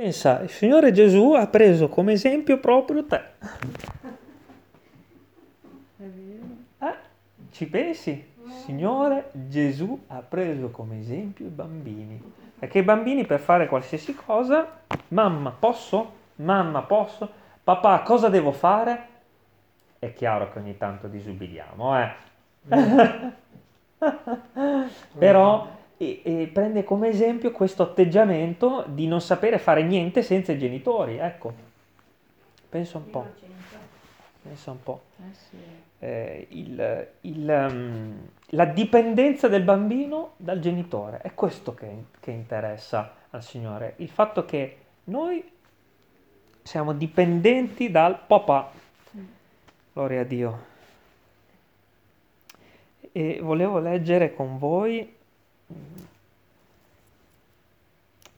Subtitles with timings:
[0.00, 3.20] Pensa, il Signore Gesù ha preso come esempio proprio te.
[6.78, 6.94] Eh,
[7.50, 8.10] ci pensi?
[8.42, 12.18] Il Signore Gesù ha preso come esempio i bambini.
[12.58, 16.12] Perché i bambini per fare qualsiasi cosa, mamma posso?
[16.36, 17.30] Mamma posso?
[17.62, 19.06] Papà cosa devo fare?
[19.98, 22.12] È chiaro che ogni tanto disubbidiamo, eh.
[25.18, 25.68] Però
[26.02, 31.18] e, e prende come esempio questo atteggiamento di non sapere fare niente senza i genitori,
[31.18, 31.52] ecco.
[32.70, 33.26] Pensa un po',
[34.42, 35.02] pensa un po'.
[35.18, 35.68] Eh.
[36.02, 43.16] Eh, il- il, um, la dipendenza del bambino dal genitore, è questo che, che interessa
[43.28, 45.46] al Signore, il fatto che noi
[46.62, 48.70] siamo dipendenti dal papà,
[49.92, 50.58] gloria a Dio.
[53.12, 55.19] E volevo leggere con voi, mm,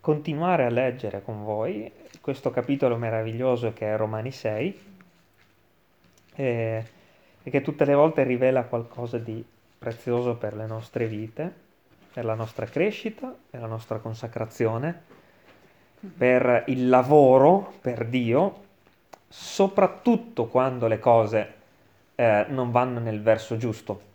[0.01, 1.91] continuare a leggere con voi
[2.21, 4.81] questo capitolo meraviglioso che è Romani 6,
[6.35, 6.85] eh,
[7.43, 9.45] e che tutte le volte rivela qualcosa di
[9.79, 11.53] prezioso per le nostre vite,
[12.13, 15.03] per la nostra crescita, per la nostra consacrazione,
[16.17, 18.61] per il lavoro per Dio,
[19.29, 21.55] soprattutto quando le cose
[22.15, 24.11] eh, non vanno nel verso giusto.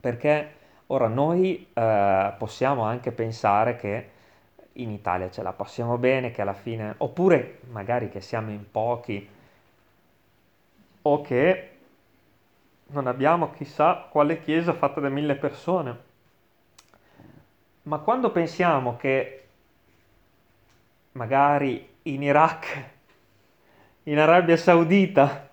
[0.00, 0.56] Perché
[0.88, 4.10] ora noi eh, possiamo anche pensare che
[4.72, 9.28] in Italia ce la passiamo bene, che alla fine, oppure magari che siamo in pochi,
[11.02, 11.70] o che
[12.88, 16.06] non abbiamo chissà quale chiesa fatta da mille persone.
[17.82, 19.46] Ma quando pensiamo che
[21.12, 22.84] magari in Iraq,
[24.04, 25.47] in Arabia Saudita,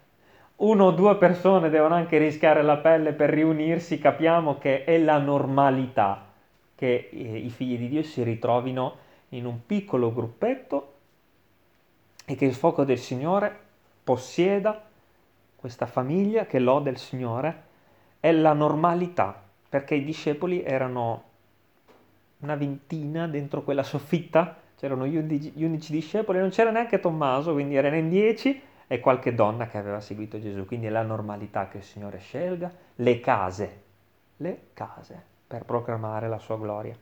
[0.58, 5.18] uno o due persone devono anche rischiare la pelle per riunirsi, capiamo che è la
[5.18, 6.26] normalità
[6.76, 8.98] che eh, i figli di Dio si ritrovino
[9.30, 10.94] in un piccolo gruppetto
[12.26, 13.64] e che il fuoco del Signore
[14.04, 14.84] possieda
[15.56, 17.64] questa famiglia che lode il Signore,
[18.20, 21.24] è la normalità, perché i discepoli erano
[22.40, 25.18] una ventina dentro quella soffitta, c'erano gli
[25.64, 30.00] unici discepoli, non c'era neanche Tommaso, quindi erano in dieci e qualche donna che aveva
[30.00, 33.82] seguito Gesù, quindi è la normalità che il Signore scelga, le case,
[34.38, 36.96] le case per proclamare la sua gloria.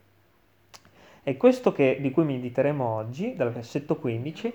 [1.22, 4.54] È questo che, di cui mediteremo oggi, dal versetto 15,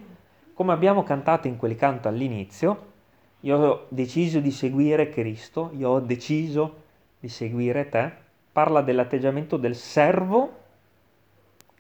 [0.55, 2.87] come abbiamo cantato in quel canto all'inizio,
[3.41, 6.83] io ho deciso di seguire Cristo, io ho deciso
[7.21, 8.11] di seguire te,
[8.53, 10.57] parla dell'atteggiamento del servo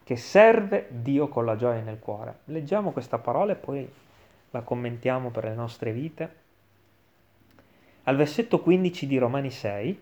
[0.04, 2.38] che serve Dio con la gioia nel cuore.
[2.44, 3.90] Leggiamo questa parola e poi
[4.50, 6.36] la commentiamo per le nostre vite.
[8.04, 9.98] Al versetto 15 di Romani 6,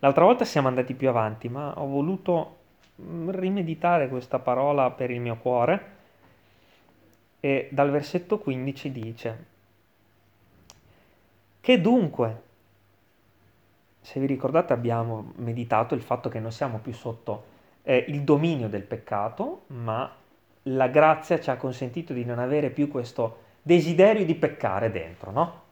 [0.00, 2.56] l'altra volta siamo andati più avanti, ma ho voluto
[3.00, 5.94] mm, rimeditare questa parola per il mio cuore
[7.40, 9.44] e dal versetto 15 dice,
[11.60, 12.42] che dunque,
[14.00, 18.68] se vi ricordate abbiamo meditato il fatto che non siamo più sotto eh, il dominio
[18.68, 20.12] del peccato, ma
[20.62, 25.62] la grazia ci ha consentito di non avere più questo desiderio di peccare dentro, no?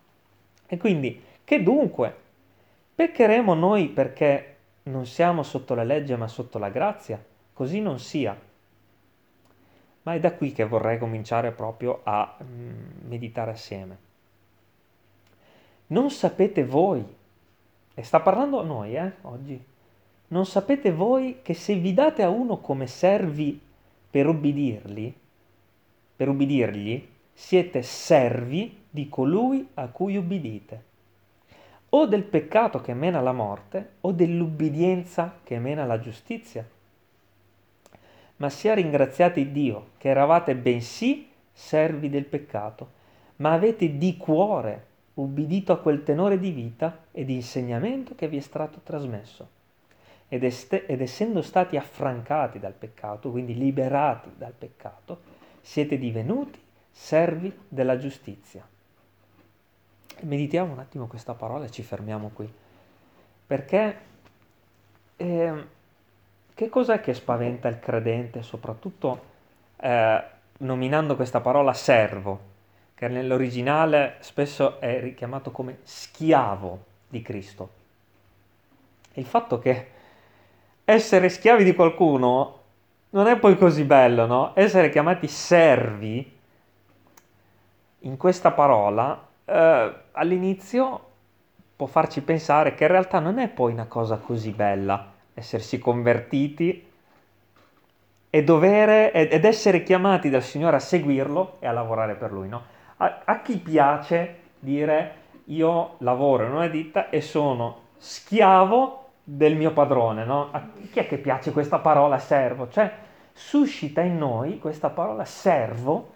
[0.67, 2.13] E quindi, che dunque,
[2.93, 7.25] peccheremo noi perché non siamo sotto la legge ma sotto la grazia?
[7.53, 8.37] Così non sia.
[10.03, 13.99] Ma è da qui che vorrei cominciare proprio a mm, meditare assieme.
[15.87, 17.05] Non sapete voi,
[17.95, 19.65] e sta parlando a noi eh, oggi,
[20.29, 23.61] non sapete voi che se vi date a uno come servi
[24.11, 25.15] per ubbidirli,
[26.17, 30.83] per ubbidirgli, siete servi di colui a cui ubbidite,
[31.91, 36.67] o del peccato che mena alla morte, o dell'ubbidienza che mena alla giustizia.
[38.37, 43.03] Ma sia ringraziati Dio che eravate bensì servi del peccato,
[43.37, 48.39] ma avete di cuore ubbidito a quel tenore di vita e di insegnamento che vi
[48.39, 49.49] è stato trasmesso.
[50.29, 55.21] Ed, est- ed essendo stati affrancati dal peccato, quindi liberati dal peccato,
[55.61, 56.59] siete divenuti
[56.95, 58.67] servi della giustizia.
[60.21, 62.51] Meditiamo un attimo questa parola e ci fermiamo qui.
[63.47, 63.97] Perché
[65.17, 65.67] eh,
[66.55, 69.25] che cos'è che spaventa il credente, soprattutto
[69.77, 70.25] eh,
[70.59, 72.53] nominando questa parola servo?
[72.95, 77.71] che nell'originale spesso è richiamato come schiavo di Cristo.
[79.15, 79.89] Il fatto che
[80.85, 82.61] essere schiavi di qualcuno
[83.11, 84.53] non è poi così bello, no?
[84.55, 86.34] Essere chiamati servi
[88.05, 91.01] in questa parola eh, all'inizio
[91.77, 96.93] può farci pensare che in realtà non è poi una cosa così bella essersi convertiti
[98.31, 102.49] è dovere ed essere chiamati dal Signore a seguirlo e a lavorare per Lui.
[102.49, 102.63] No?
[102.97, 109.73] A, a chi piace dire io lavoro in una ditta e sono schiavo del mio
[109.73, 110.49] padrone, no?
[110.51, 112.69] A chi è che piace questa parola servo?
[112.69, 112.93] Cioè,
[113.33, 116.14] suscita in noi questa parola servo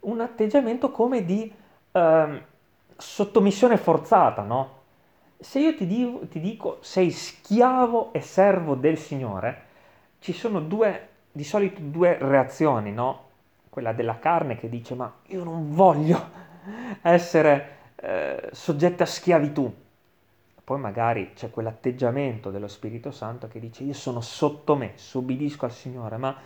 [0.00, 1.52] un atteggiamento come di
[1.92, 2.42] eh,
[2.96, 4.76] sottomissione forzata, no?
[5.40, 9.66] Se io ti, dico, ti dico sei schiavo e servo del Signore,
[10.18, 13.26] ci sono due, di solito due reazioni, no?
[13.68, 16.30] Quella della carne che dice ma io non voglio
[17.02, 19.72] essere eh, soggetto a schiavitù.
[20.64, 26.16] Poi magari c'è quell'atteggiamento dello Spirito Santo che dice io sono sottomesso, obbedisco al Signore,
[26.18, 26.36] ma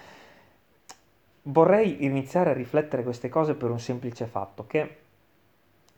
[1.42, 4.98] vorrei iniziare a riflettere queste cose per un semplice fatto, che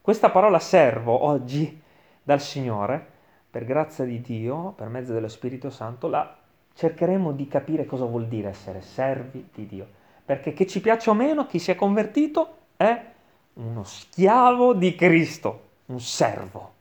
[0.00, 1.80] questa parola servo oggi
[2.22, 3.12] dal Signore,
[3.50, 6.36] per grazia di Dio, per mezzo dello Spirito Santo, la
[6.74, 9.86] cercheremo di capire cosa vuol dire essere servi di Dio.
[10.24, 13.12] Perché che ci piaccia o meno, chi si è convertito è
[13.54, 16.72] uno schiavo di Cristo, un servo,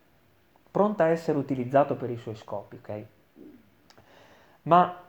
[0.72, 3.06] pronto a essere utilizzato per i suoi scopi, ok?
[4.64, 5.02] Ma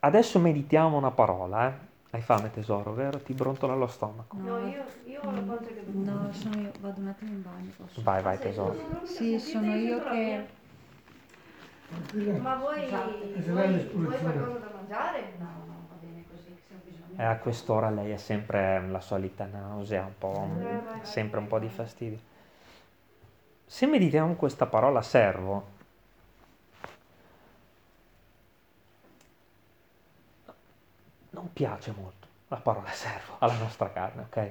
[0.00, 1.88] adesso meditiamo una parola, eh?
[2.12, 3.18] Hai fame tesoro, vero?
[3.20, 4.36] Ti brontola lo stomaco.
[4.38, 7.70] No, io, io ho la pancia che No, sono io, vado un attimo in bagno.
[7.76, 8.02] Posso?
[8.02, 8.76] Vai, vai tesoro.
[9.04, 10.46] Sì, sono io che...
[12.42, 12.86] Ma vuoi,
[13.32, 15.32] se vuoi, vuoi qualcosa da mangiare?
[15.38, 17.14] No, no, va bene così, se ho bisogno.
[17.16, 20.48] E a quest'ora lei è sempre la solita nausea, un po',
[21.02, 22.18] sempre un po' di fastidio.
[23.66, 25.64] Se meditiamo questa parola servo,
[31.40, 34.50] non piace molto la parola servo alla nostra carne, ok?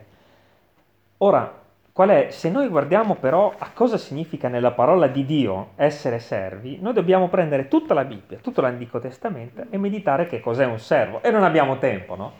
[1.18, 2.30] Ora, qual è?
[2.31, 7.27] Se noi guardiamo però a cosa significa nella parola di Dio essere servi, noi dobbiamo
[7.27, 11.21] prendere tutta la Bibbia, tutto l'Antico Testamento e meditare che cos'è un servo.
[11.21, 12.33] E non abbiamo tempo, no?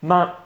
[0.00, 0.44] Ma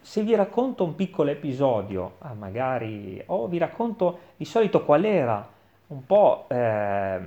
[0.00, 5.46] se vi racconto un piccolo episodio, ah, magari, o vi racconto di solito qual era
[5.88, 7.18] un po' eh,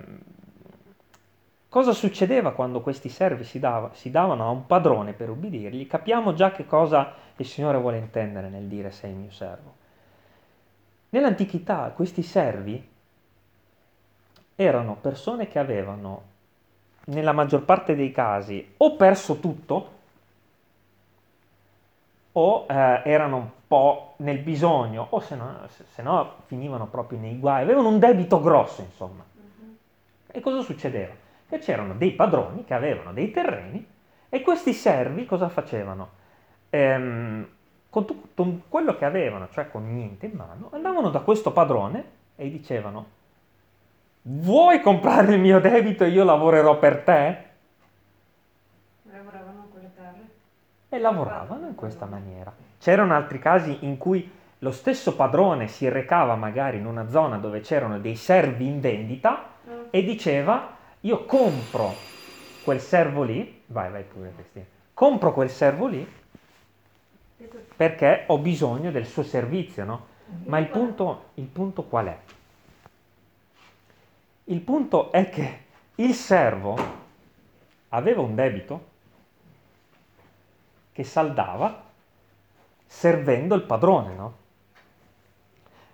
[1.70, 6.34] cosa succedeva quando questi servi si, dava, si davano a un padrone per ubbidirgli, capiamo
[6.34, 9.76] già che cosa il Signore vuole intendere nel dire sei mio servo.
[11.10, 12.96] Nell'antichità questi servi
[14.56, 16.22] erano persone che avevano,
[17.06, 19.96] nella maggior parte dei casi, o perso tutto,
[22.34, 27.38] o eh, erano un po' nel bisogno, o se no, se no finivano proprio nei
[27.38, 29.24] guai, avevano un debito grosso, insomma.
[30.28, 31.14] E cosa succedeva?
[31.48, 33.86] Che c'erano dei padroni che avevano dei terreni
[34.30, 36.10] e questi servi cosa facevano?
[36.70, 37.48] Ehm,
[37.90, 42.04] con tutto quello che avevano, cioè con niente in mano, andavano da questo padrone
[42.36, 43.16] e gli dicevano
[44.30, 47.46] vuoi comprare il mio debito e io lavorerò per te?
[49.04, 50.28] Lavoravano con le terre.
[50.90, 52.54] e lavoravano in questa maniera.
[52.80, 54.30] C'erano altri casi in cui
[54.60, 59.56] lo stesso padrone si recava magari in una zona dove c'erano dei servi in vendita
[59.90, 60.76] e diceva
[61.08, 61.96] io compro
[62.64, 66.16] quel servo lì, vai vai pure Cristina, compro quel servo lì
[67.76, 70.06] perché ho bisogno del suo servizio, no?
[70.46, 72.18] Ma il punto, il punto qual è?
[74.46, 75.60] Il punto è che
[75.96, 76.76] il servo
[77.90, 78.86] aveva un debito
[80.92, 81.86] che saldava
[82.86, 84.38] servendo il padrone, no?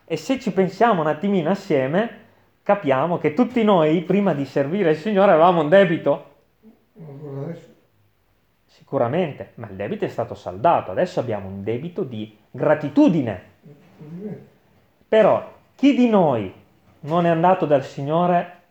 [0.06, 2.23] E se ci pensiamo un attimino assieme,
[2.64, 6.32] capiamo che tutti noi, prima di servire il Signore, avevamo un debito?
[8.66, 13.52] Sicuramente, ma il debito è stato saldato, adesso abbiamo un debito di gratitudine.
[15.08, 16.52] Però chi di noi
[17.02, 18.62] non è andato dal Signore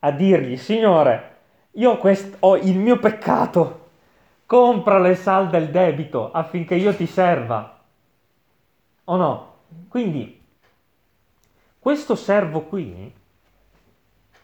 [0.00, 1.32] a dirgli, Signore,
[1.72, 3.88] io quest- ho il mio peccato,
[4.46, 7.80] compralo e salda il debito affinché io ti serva?
[9.04, 9.54] O no?
[9.88, 10.40] Quindi,
[11.78, 13.12] questo servo qui,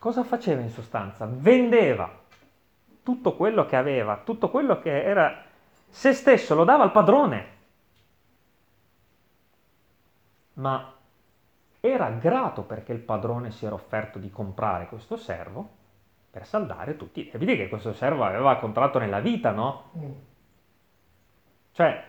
[0.01, 1.29] cosa faceva in sostanza?
[1.31, 2.11] Vendeva
[3.03, 5.45] tutto quello che aveva, tutto quello che era
[5.89, 7.59] se stesso, lo dava al padrone.
[10.55, 10.93] Ma
[11.81, 15.79] era grato perché il padrone si era offerto di comprare questo servo
[16.31, 19.91] per saldare tutti i debiti che questo servo aveva contratto nella vita, no?
[21.73, 22.05] Cioè,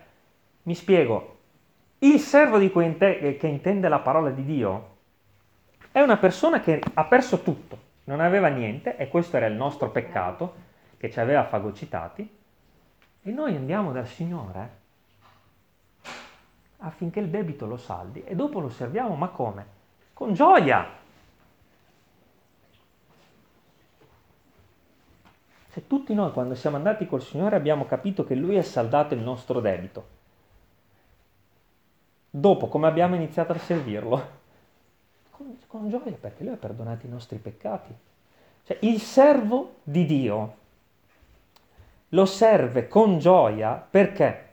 [0.64, 1.40] mi spiego,
[2.00, 4.91] il servo di cui inte- che intende la parola di Dio
[5.92, 9.90] è una persona che ha perso tutto, non aveva niente e questo era il nostro
[9.90, 12.38] peccato che ci aveva fagocitati
[13.24, 14.80] e noi andiamo dal Signore
[16.78, 19.66] affinché il debito lo saldi e dopo lo serviamo, ma come?
[20.14, 21.00] Con gioia.
[25.74, 29.22] Cioè, tutti noi quando siamo andati col Signore abbiamo capito che Lui ha saldato il
[29.22, 30.20] nostro debito.
[32.30, 34.40] Dopo, come abbiamo iniziato a servirlo?
[35.42, 37.92] Con, con gioia, perché Lui ha perdonato i nostri peccati.
[38.64, 40.56] Cioè, il servo di Dio
[42.10, 44.50] lo serve con gioia perché?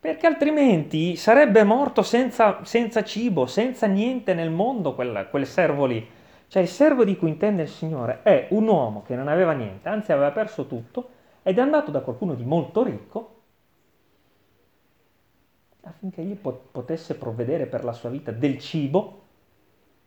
[0.00, 6.04] Perché altrimenti sarebbe morto senza, senza cibo, senza niente nel mondo quel, quel servo lì.
[6.48, 9.88] Cioè il servo di cui intende il Signore è un uomo che non aveva niente,
[9.88, 11.10] anzi aveva perso tutto,
[11.44, 13.36] ed è andato da qualcuno di molto ricco
[15.82, 19.19] affinché egli potesse provvedere per la sua vita del cibo,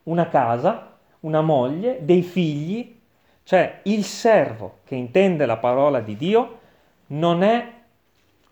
[0.03, 2.99] una casa, una moglie, dei figli.
[3.43, 6.59] Cioè il servo che intende la parola di Dio
[7.07, 7.71] non è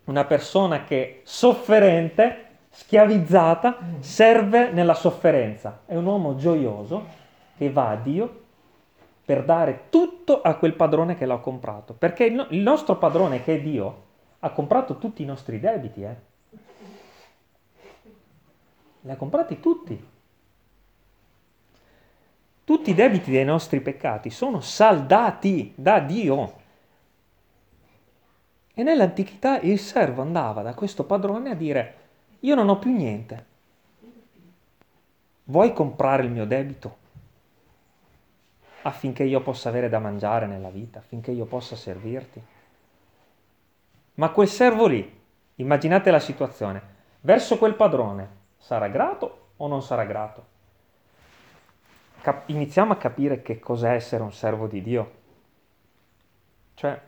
[0.05, 5.81] una persona che sofferente, schiavizzata, serve nella sofferenza.
[5.85, 7.05] È un uomo gioioso
[7.57, 8.39] che va a Dio
[9.23, 11.93] per dare tutto a quel padrone che l'ha comprato.
[11.93, 16.01] Perché il, il nostro padrone, che è Dio, ha comprato tutti i nostri debiti.
[16.03, 16.15] Eh?
[19.01, 20.09] Li ha comprati tutti.
[22.63, 26.59] Tutti i debiti dei nostri peccati sono saldati da Dio.
[28.73, 31.95] E nell'antichità il servo andava da questo padrone a dire,
[32.41, 33.45] io non ho più niente,
[35.45, 36.97] vuoi comprare il mio debito?
[38.83, 42.41] Affinché io possa avere da mangiare nella vita, affinché io possa servirti.
[44.15, 45.19] Ma quel servo lì,
[45.55, 46.81] immaginate la situazione,
[47.21, 50.45] verso quel padrone, sarà grato o non sarà grato?
[52.21, 55.11] Cap- iniziamo a capire che cos'è essere un servo di Dio.
[56.75, 56.99] Cioè,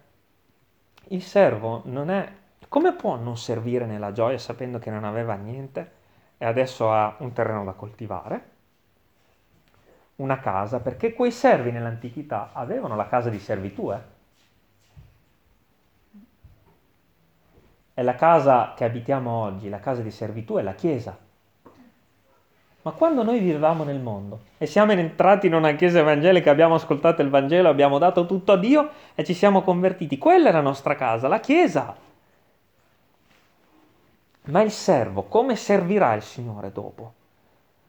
[1.09, 2.31] il servo non è...
[2.67, 5.91] Come può non servire nella gioia sapendo che non aveva niente
[6.37, 8.49] e adesso ha un terreno da coltivare,
[10.17, 13.91] una casa, perché quei servi nell'antichità avevano la casa di servitù.
[13.91, 14.01] Eh?
[17.93, 21.15] È la casa che abitiamo oggi, la casa di servitù è la Chiesa.
[22.83, 27.21] Ma quando noi vivevamo nel mondo e siamo entrati in una chiesa evangelica, abbiamo ascoltato
[27.21, 30.95] il Vangelo, abbiamo dato tutto a Dio e ci siamo convertiti, quella è la nostra
[30.95, 31.95] casa, la chiesa.
[34.45, 37.13] Ma il servo, come servirà il Signore dopo?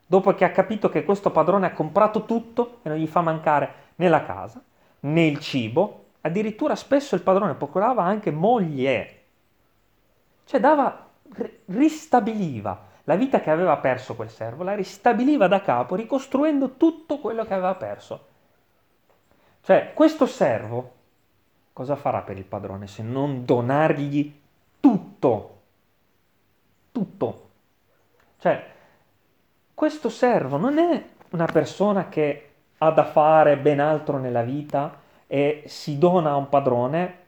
[0.06, 3.74] Dopo che ha capito che questo padrone ha comprato tutto e non gli fa mancare
[3.96, 4.62] né la casa,
[5.00, 9.22] né il cibo, addirittura spesso il padrone procurava anche moglie,
[10.44, 11.08] cioè dava,
[11.66, 17.44] ristabiliva la vita che aveva perso quel servo la ristabiliva da capo, ricostruendo tutto quello
[17.44, 18.26] che aveva perso.
[19.62, 20.92] Cioè, questo servo
[21.72, 24.40] cosa farà per il padrone se non donargli
[24.80, 25.60] tutto?
[26.92, 27.48] Tutto.
[28.38, 28.72] Cioè,
[29.74, 35.64] questo servo non è una persona che ha da fare ben altro nella vita e
[35.66, 37.18] si dona a un padrone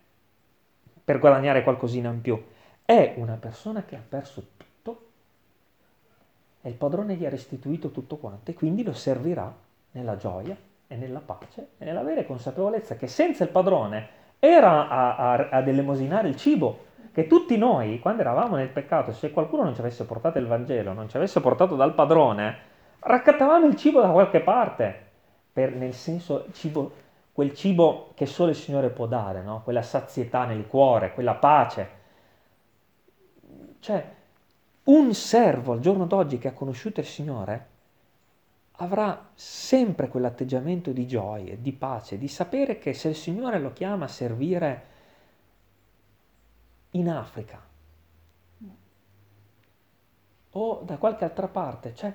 [1.05, 2.43] per guadagnare qualcosina in più.
[2.85, 4.66] È una persona che ha perso tutto
[6.67, 9.55] e il padrone gli ha restituito tutto quanto e quindi lo servirà
[9.93, 10.57] nella gioia
[10.89, 14.09] e nella pace e nell'avere consapevolezza che senza il padrone
[14.41, 19.31] era a, a, ad elemosinare il cibo, che tutti noi, quando eravamo nel peccato, se
[19.31, 22.57] qualcuno non ci avesse portato il Vangelo, non ci avesse portato dal padrone,
[22.99, 25.05] raccattavamo il cibo da qualche parte,
[25.53, 26.91] per, nel senso cibo,
[27.33, 29.63] quel cibo che solo il Signore può dare, no?
[29.63, 31.89] quella sazietà nel cuore, quella pace.
[33.79, 34.15] Cioè,
[34.87, 37.75] un servo al giorno d'oggi che ha conosciuto il Signore
[38.79, 44.05] avrà sempre quell'atteggiamento di gioia, di pace, di sapere che se il Signore lo chiama
[44.05, 44.85] a servire
[46.91, 47.65] in Africa
[50.59, 52.15] o da qualche altra parte, cioè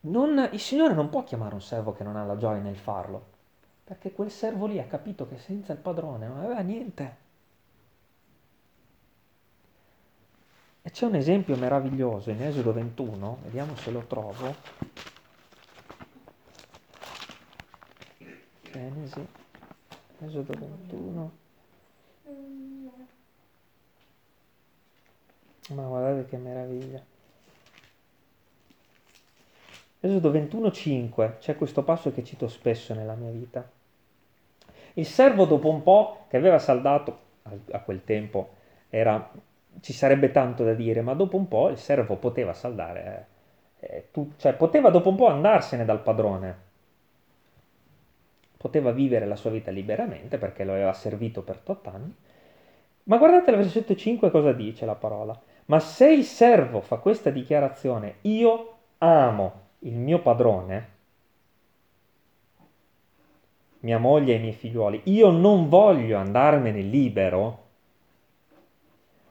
[0.00, 3.24] non, il Signore non può chiamare un servo che non ha la gioia nel farlo,
[3.84, 7.24] perché quel servo lì ha capito che senza il padrone non aveva niente.
[10.86, 14.54] E c'è un esempio meraviglioso in Esodo 21, vediamo se lo trovo.
[18.70, 19.26] Genesi,
[20.20, 21.32] Esodo 21.
[25.70, 27.04] Ma guardate che meraviglia.
[29.98, 33.68] Esodo 21.5, c'è questo passo che cito spesso nella mia vita.
[34.92, 37.18] Il servo dopo un po' che aveva saldato,
[37.72, 38.54] a quel tempo
[38.88, 39.28] era
[39.80, 43.26] ci sarebbe tanto da dire, ma dopo un po' il servo poteva saldare,
[43.80, 46.64] eh, eh, tu, cioè poteva dopo un po' andarsene dal padrone,
[48.56, 52.14] poteva vivere la sua vita liberamente perché lo aveva servito per 8 anni.
[53.04, 55.38] Ma guardate il versetto 5 cosa dice la parola.
[55.66, 60.94] Ma se il servo fa questa dichiarazione, io amo il mio padrone,
[63.80, 67.65] mia moglie e i miei figliuoli, io non voglio andarmene libero,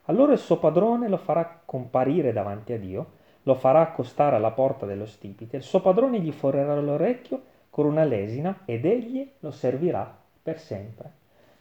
[0.06, 3.10] allora il suo padrone lo farà comparire davanti a Dio,
[3.44, 8.04] lo farà accostare alla porta dello stipite, il suo padrone gli forerà l'orecchio con una
[8.04, 11.10] lesina ed egli lo servirà per sempre.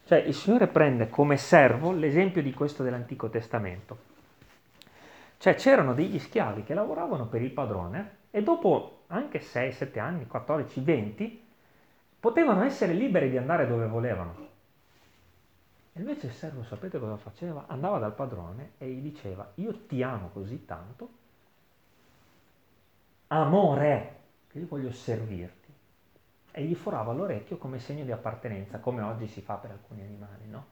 [0.06, 3.98] Cioè il Signore prende come servo l'esempio di questo dell'Antico Testamento.
[5.38, 10.28] Cioè c'erano degli schiavi che lavoravano per il padrone e dopo anche 6, 7 anni,
[10.28, 11.44] 14, 20,
[12.20, 14.54] potevano essere liberi di andare dove volevano.
[15.98, 17.66] Invece il servo, sapete cosa faceva?
[17.68, 21.10] Andava dal padrone e gli diceva, io ti amo così tanto,
[23.28, 25.74] amore, che io voglio servirti.
[26.52, 30.48] E gli forava l'orecchio come segno di appartenenza, come oggi si fa per alcuni animali,
[30.48, 30.66] no?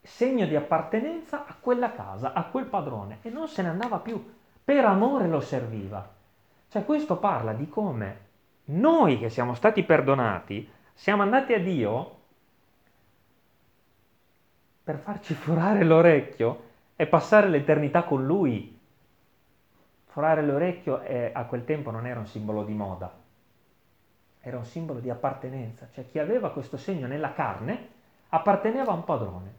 [0.00, 4.34] Segno di appartenenza a quella casa, a quel padrone, e non se ne andava più.
[4.64, 6.12] Per amore lo serviva.
[6.68, 8.20] Cioè questo parla di come
[8.66, 12.22] noi che siamo stati perdonati siamo andati a Dio
[14.84, 18.78] per farci forare l'orecchio e passare l'eternità con Lui.
[20.04, 23.10] Forare l'orecchio eh, a quel tempo non era un simbolo di moda,
[24.40, 27.88] era un simbolo di appartenenza, cioè chi aveva questo segno nella carne
[28.28, 29.54] apparteneva a un padrone,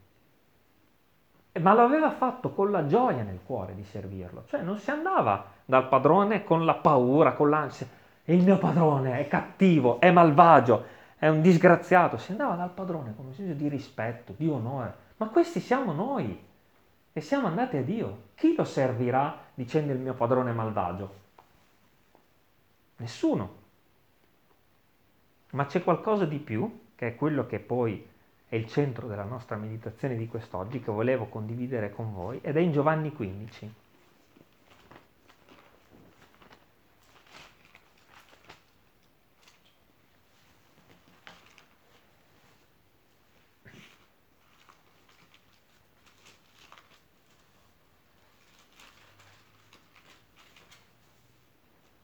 [1.59, 5.45] ma lo aveva fatto con la gioia nel cuore di servirlo, cioè non si andava
[5.65, 7.87] dal padrone con la paura, con l'ansia,
[8.25, 10.85] il mio padrone è cattivo, è malvagio,
[11.17, 15.27] è un disgraziato, si andava dal padrone con un senso di rispetto, di onore, ma
[15.29, 16.43] questi siamo noi
[17.13, 18.23] e siamo andati a Dio.
[18.35, 21.13] Chi lo servirà dicendo il mio padrone malvagio?
[22.97, 23.63] Nessuno.
[25.51, 28.05] Ma c'è qualcosa di più, che è quello che poi
[28.47, 32.59] è il centro della nostra meditazione di quest'oggi, che volevo condividere con voi, ed è
[32.59, 33.73] in Giovanni 15.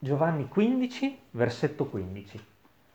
[0.04, 2.44] Giovanni 15, versetto 15.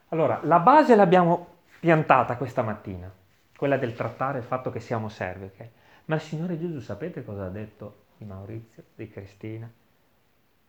[0.09, 3.09] Allora, la base l'abbiamo piantata questa mattina,
[3.57, 5.69] quella del trattare il fatto che siamo servi, ok?
[6.07, 9.71] Ma il Signore Gesù sapete cosa ha detto di Maurizio, di Cristina,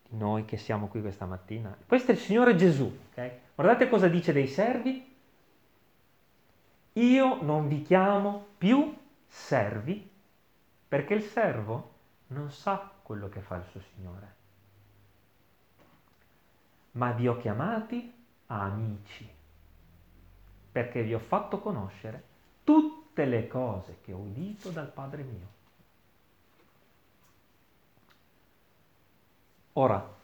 [0.07, 1.75] di noi che siamo qui questa mattina?
[1.87, 3.31] Questo è il Signore Gesù, ok?
[3.55, 5.15] Guardate cosa dice dei servi.
[6.93, 8.95] Io non vi chiamo più
[9.27, 10.07] servi
[10.87, 11.93] perché il servo
[12.27, 14.36] non sa quello che fa il suo Signore
[16.97, 18.11] ma vi ho chiamati
[18.47, 19.29] amici,
[20.71, 22.23] perché vi ho fatto conoscere
[22.63, 25.55] tutte le cose che ho udito dal Padre mio.
[29.73, 30.15] Ora,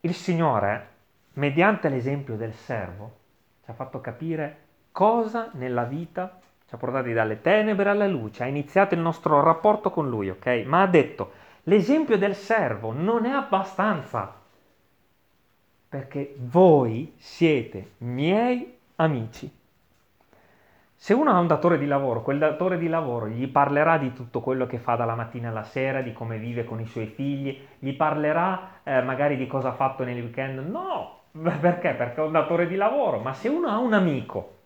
[0.00, 0.88] il Signore,
[1.34, 3.18] mediante l'esempio del servo,
[3.64, 4.58] ci ha fatto capire
[4.92, 9.90] cosa nella vita ci ha portati dalle tenebre alla luce, ha iniziato il nostro rapporto
[9.90, 10.62] con Lui, ok?
[10.66, 11.32] Ma ha detto,
[11.64, 14.39] l'esempio del servo non è abbastanza
[15.90, 19.52] perché voi siete miei amici.
[20.94, 24.40] Se uno ha un datore di lavoro, quel datore di lavoro gli parlerà di tutto
[24.40, 27.92] quello che fa dalla mattina alla sera, di come vive con i suoi figli, gli
[27.92, 30.60] parlerà eh, magari di cosa ha fatto nel weekend.
[30.60, 31.22] No,
[31.60, 31.94] perché?
[31.94, 33.18] Perché è un datore di lavoro.
[33.18, 34.58] Ma se uno ha un amico,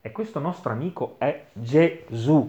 [0.00, 2.44] e questo nostro amico è Gesù,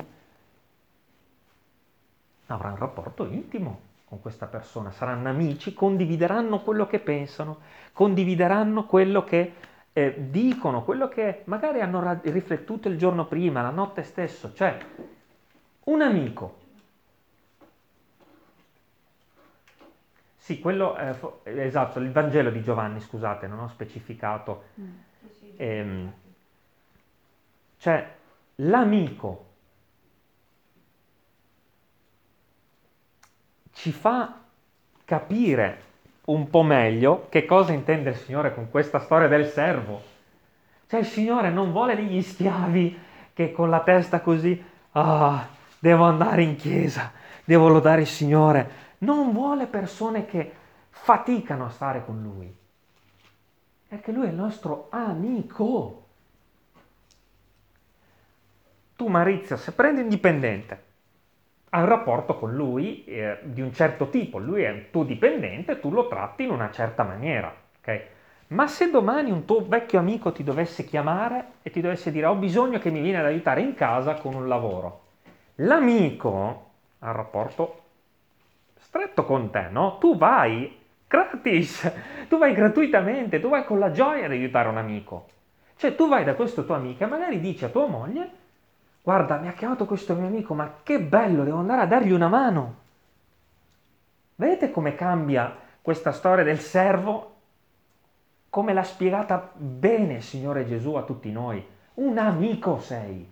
[2.47, 7.60] avrà un rapporto intimo con questa persona, saranno amici, condivideranno quello che pensano,
[7.91, 9.54] condivideranno quello che
[9.91, 14.78] eh, dicono, quello che magari hanno ra- riflettuto il giorno prima, la notte stesso, cioè
[15.86, 16.63] un amico.
[20.38, 24.63] Sì, quello è esatto, il Vangelo di Giovanni, scusate, non ho specificato.
[24.80, 24.93] Mm.
[25.58, 26.13] Ehm,
[27.78, 28.08] cioè,
[28.58, 29.54] l'amico
[33.85, 34.33] ci fa
[35.05, 35.83] capire
[36.25, 40.01] un po' meglio che cosa intende il Signore con questa storia del servo.
[40.87, 42.99] Cioè il Signore non vuole degli schiavi
[43.31, 44.59] che con la testa così,
[44.93, 47.11] ah, devo andare in chiesa,
[47.43, 48.69] devo lodare il Signore.
[48.99, 50.51] Non vuole persone che
[50.89, 52.51] faticano a stare con Lui.
[53.87, 56.05] Perché Lui è il nostro amico.
[58.95, 60.93] Tu Marizia, se prendi un dipendente
[61.75, 65.81] hai un rapporto con lui eh, di un certo tipo, lui è un tuo dipendente,
[65.81, 68.01] tu lo tratti in una certa maniera, ok?
[68.47, 72.35] Ma se domani un tuo vecchio amico ti dovesse chiamare e ti dovesse dire ho
[72.35, 75.01] bisogno che mi vieni ad aiutare in casa con un lavoro,
[75.55, 77.81] l'amico ha un rapporto
[78.77, 79.97] stretto con te, no?
[79.97, 81.91] Tu vai gratis,
[82.29, 85.27] tu vai gratuitamente, tu vai con la gioia di aiutare un amico.
[85.75, 88.29] Cioè tu vai da questo tuo amico e magari dici a tua moglie,
[89.05, 92.27] guarda, mi ha chiamato questo mio amico, ma che bello, devo andare a dargli una
[92.27, 92.75] mano.
[94.33, 97.33] Vedete come cambia questa storia del servo?
[98.49, 101.63] Come l'ha spiegata bene il Signore Gesù a tutti noi.
[101.95, 103.31] Un amico sei.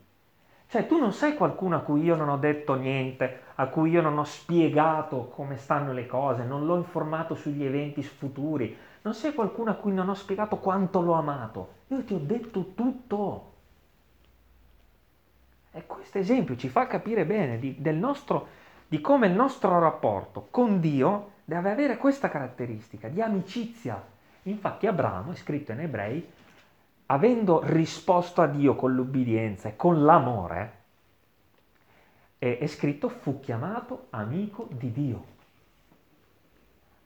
[0.67, 4.01] Cioè tu non sei qualcuno a cui io non ho detto niente, a cui io
[4.01, 9.33] non ho spiegato come stanno le cose, non l'ho informato sugli eventi futuri, non sei
[9.33, 11.69] qualcuno a cui non ho spiegato quanto l'ho amato.
[11.87, 13.52] Io ti ho detto tutto.
[15.73, 18.47] E questo esempio ci fa capire bene di, nostro,
[18.87, 24.01] di come il nostro rapporto con Dio deve avere questa caratteristica di amicizia.
[24.43, 26.25] Infatti Abramo è scritto in ebrei
[27.07, 30.81] avendo risposto a Dio con l'ubbidienza e con l'amore,
[32.37, 35.31] è, è scritto fu chiamato amico di Dio.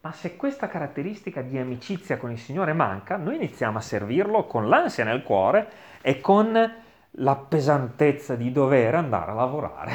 [0.01, 4.69] Ma se questa caratteristica di amicizia con il Signore manca, noi iniziamo a servirlo con
[4.69, 5.69] l'ansia nel cuore
[6.01, 6.85] e con
[7.19, 9.93] la pesantezza di dover andare a lavorare.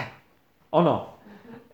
[0.71, 1.11] O no?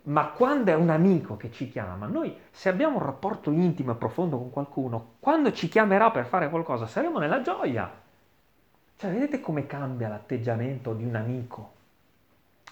[0.04, 3.96] Ma quando è un amico che ci chiama, noi se abbiamo un rapporto intimo e
[3.96, 7.90] profondo con qualcuno, quando ci chiamerà per fare qualcosa, saremo nella gioia.
[8.96, 11.72] Cioè, vedete come cambia l'atteggiamento di un amico?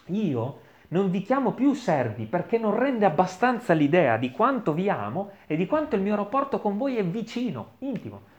[0.07, 5.33] Io non vi chiamo più servi perché non rende abbastanza l'idea di quanto vi amo
[5.47, 8.35] e di quanto il mio rapporto con voi è vicino, intimo.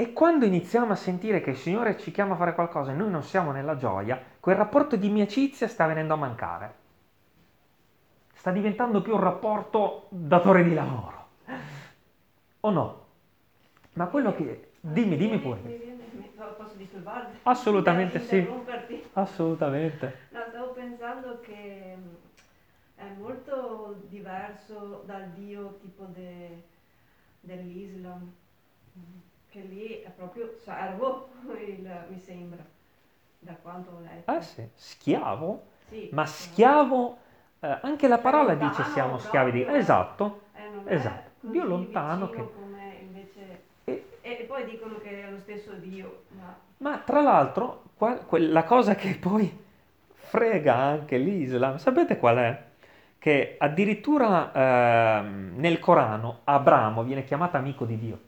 [0.00, 3.10] E quando iniziamo a sentire che il Signore ci chiama a fare qualcosa e noi
[3.10, 6.74] non siamo nella gioia, quel rapporto di amicizia sta venendo a mancare.
[8.32, 11.26] Sta diventando più un rapporto datore di lavoro.
[12.60, 13.06] O no?
[13.94, 15.58] Ma quello che Dimmi, dimmi pure.
[16.56, 17.38] Posso disturbarti?
[17.42, 18.48] Assolutamente sì.
[19.14, 20.28] Assolutamente.
[20.28, 22.14] No, stavo pensando che mm,
[22.94, 26.62] è molto diverso dal Dio tipo de,
[27.40, 28.32] dell'Islam,
[29.58, 31.30] che lì è proprio servo,
[31.66, 32.64] il, mi sembra,
[33.38, 34.30] da quanto ho letto.
[34.30, 35.64] Ah sì, schiavo?
[35.88, 37.18] Sì, Ma schiavo,
[37.60, 39.64] eh, anche la parola dice siamo schiavi di...
[39.66, 41.30] Esatto, eh, esatto.
[41.40, 42.66] Dio lontano che...
[44.20, 46.24] E poi dicono che è lo stesso Dio.
[46.36, 49.64] Ma, ma tra l'altro, qua, la cosa che poi
[50.12, 52.66] frega anche l'Islam, sapete qual è?
[53.16, 58.18] Che addirittura eh, nel Corano Abramo viene chiamato amico di Dio.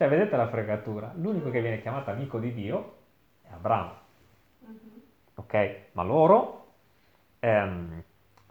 [0.00, 1.12] Cioè, vedete la fregatura?
[1.16, 2.94] L'unico che viene chiamato amico di Dio
[3.42, 3.92] è Abramo.
[4.60, 5.02] Uh-huh.
[5.34, 5.76] Ok?
[5.92, 6.68] Ma loro
[7.38, 8.02] ehm,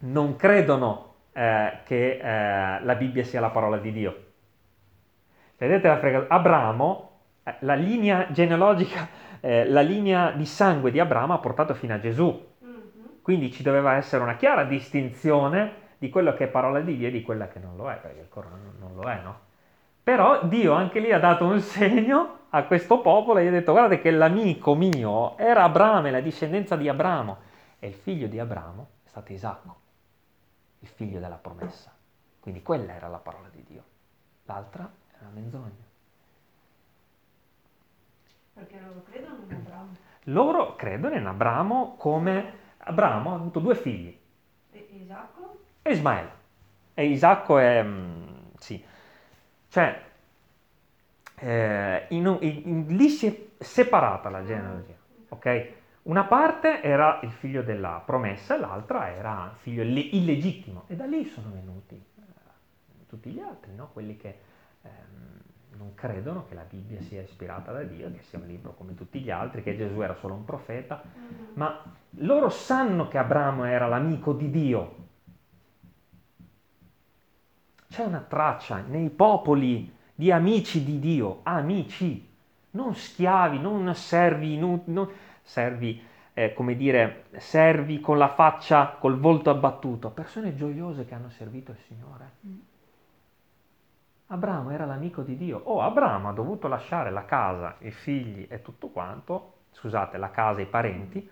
[0.01, 4.25] non credono eh, che eh, la Bibbia sia la parola di Dio
[5.57, 6.35] Vedete la fregatura?
[6.35, 9.07] Abramo, eh, la linea genealogica,
[9.39, 12.27] eh, la linea di sangue di Abramo ha portato fino a Gesù.
[12.63, 12.77] Mm-hmm.
[13.23, 17.12] Quindi ci doveva essere una chiara distinzione di quello che è parola di Dio e
[17.12, 19.47] di quella che non lo è, perché il Corano non lo è, no?
[20.10, 23.74] Però Dio anche lì ha dato un segno a questo popolo e gli ha detto
[23.74, 27.38] guardate che l'amico mio era Abramo, la discendenza di Abramo.
[27.78, 29.76] E il figlio di Abramo è stato Isacco,
[30.80, 31.93] il figlio della promessa.
[32.39, 33.84] Quindi quella era la parola di Dio.
[34.45, 35.86] L'altra è una menzogna.
[38.56, 39.95] Perché loro credono in Abramo.
[40.24, 44.19] Loro credono in Abramo come Abramo ha avuto due figli.
[44.72, 45.60] E Isacco?
[45.84, 46.32] E Ismaele.
[46.95, 47.84] E Isacco è...
[47.84, 48.88] Mm, sì.
[49.69, 50.01] Cioè,
[51.36, 54.95] eh, in, in, in, lì si è separata la genealogia.
[55.29, 55.71] Ok?
[56.03, 60.84] Una parte era il figlio della promessa l'altra era il figlio illegittimo.
[60.88, 63.89] E da lì sono venuti eh, tutti gli altri, no?
[63.93, 64.39] quelli che
[64.82, 65.39] ehm,
[65.77, 69.19] non credono che la Bibbia sia ispirata da Dio, che sia un libro come tutti
[69.19, 71.43] gli altri, che Gesù era solo un profeta, mm-hmm.
[71.53, 71.84] ma
[72.17, 74.98] loro sanno che Abramo era l'amico di Dio.
[77.89, 82.28] C'è una traccia nei popoli di amici di Dio, amici,
[82.71, 85.10] non schiavi, non servi, non, non
[85.41, 85.99] servi
[86.34, 91.71] eh, come dire, servi con la faccia, col volto abbattuto, persone gioiose che hanno servito
[91.71, 92.32] il Signore.
[94.28, 95.60] Abramo era l'amico di Dio.
[95.63, 100.60] Oh, Abramo ha dovuto lasciare la casa, i figli e tutto quanto, scusate, la casa
[100.60, 101.28] e i parenti,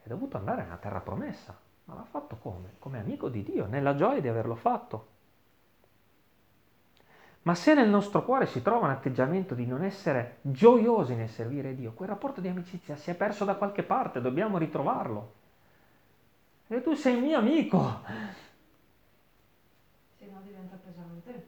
[0.00, 1.58] è dovuto andare nella terra promessa.
[1.86, 2.74] Ma l'ha fatto come?
[2.78, 5.16] Come amico di Dio, nella gioia di averlo fatto.
[7.48, 11.74] Ma se nel nostro cuore si trova un atteggiamento di non essere gioiosi nel servire
[11.74, 15.32] Dio, quel rapporto di amicizia si è perso da qualche parte, dobbiamo ritrovarlo.
[16.66, 18.02] E tu sei mio amico.
[20.18, 21.46] Se no diventa pesante.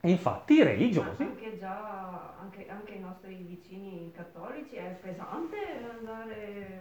[0.00, 1.22] E infatti i religiosi...
[1.22, 5.56] Anche già, anche, anche i nostri vicini cattolici è pesante
[5.98, 6.80] andare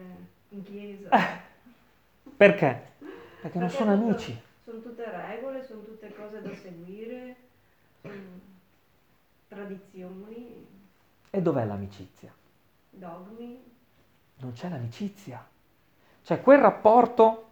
[0.49, 1.07] in chiesa.
[1.09, 2.81] Eh, perché?
[3.39, 4.37] Perché non sono amici.
[4.65, 7.44] Sono tutte regole, sono tutte cose da seguire,
[9.55, 10.67] tradizioni.
[11.29, 12.33] E dov'è l'amicizia?
[12.89, 13.63] Dogmi.
[14.37, 15.45] Non c'è l'amicizia.
[16.21, 17.47] Cioè quel rapporto,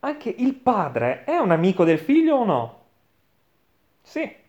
[0.00, 2.80] anche il padre è un amico del figlio o no?
[4.02, 4.44] Sì.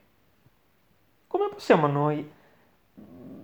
[1.28, 2.32] Come possiamo noi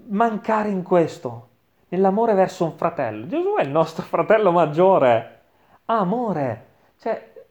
[0.08, 1.49] mancare in questo?
[1.89, 3.28] Nell'amore verso un fratello.
[3.28, 5.41] Gesù è il nostro fratello maggiore.
[5.86, 6.67] Amore.
[6.97, 7.45] Cioè,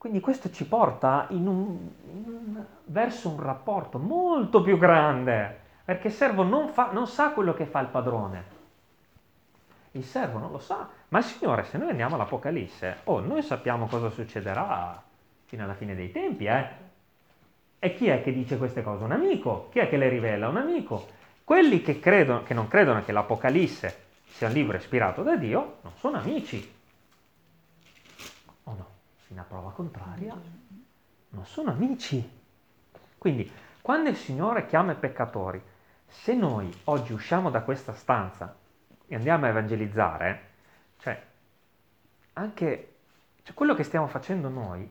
[0.00, 1.76] quindi questo ci porta in un,
[2.10, 7.32] in un, verso un rapporto molto più grande, perché il servo non, fa, non sa
[7.32, 8.44] quello che fa il padrone.
[9.90, 14.08] Il servo non lo sa, ma Signore, se noi andiamo all'Apocalisse, oh, noi sappiamo cosa
[14.08, 15.02] succederà
[15.44, 16.68] fino alla fine dei tempi, eh?
[17.78, 19.04] E chi è che dice queste cose?
[19.04, 19.68] Un amico.
[19.70, 20.48] Chi è che le rivela?
[20.48, 21.08] Un amico.
[21.44, 25.92] Quelli che, credono, che non credono che l'Apocalisse sia un libro ispirato da Dio, non
[25.98, 26.78] sono amici.
[29.36, 30.38] A prova contraria,
[31.30, 32.38] non sono amici.
[33.16, 35.62] Quindi, quando il Signore chiama i peccatori,
[36.06, 38.56] se noi oggi usciamo da questa stanza
[39.06, 40.48] e andiamo a evangelizzare,
[40.98, 41.22] cioè,
[42.34, 42.94] anche
[43.42, 44.90] cioè, quello che stiamo facendo noi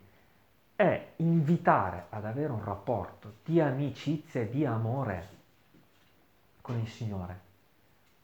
[0.75, 5.27] è invitare ad avere un rapporto di amicizia e di amore
[6.61, 7.39] con il Signore.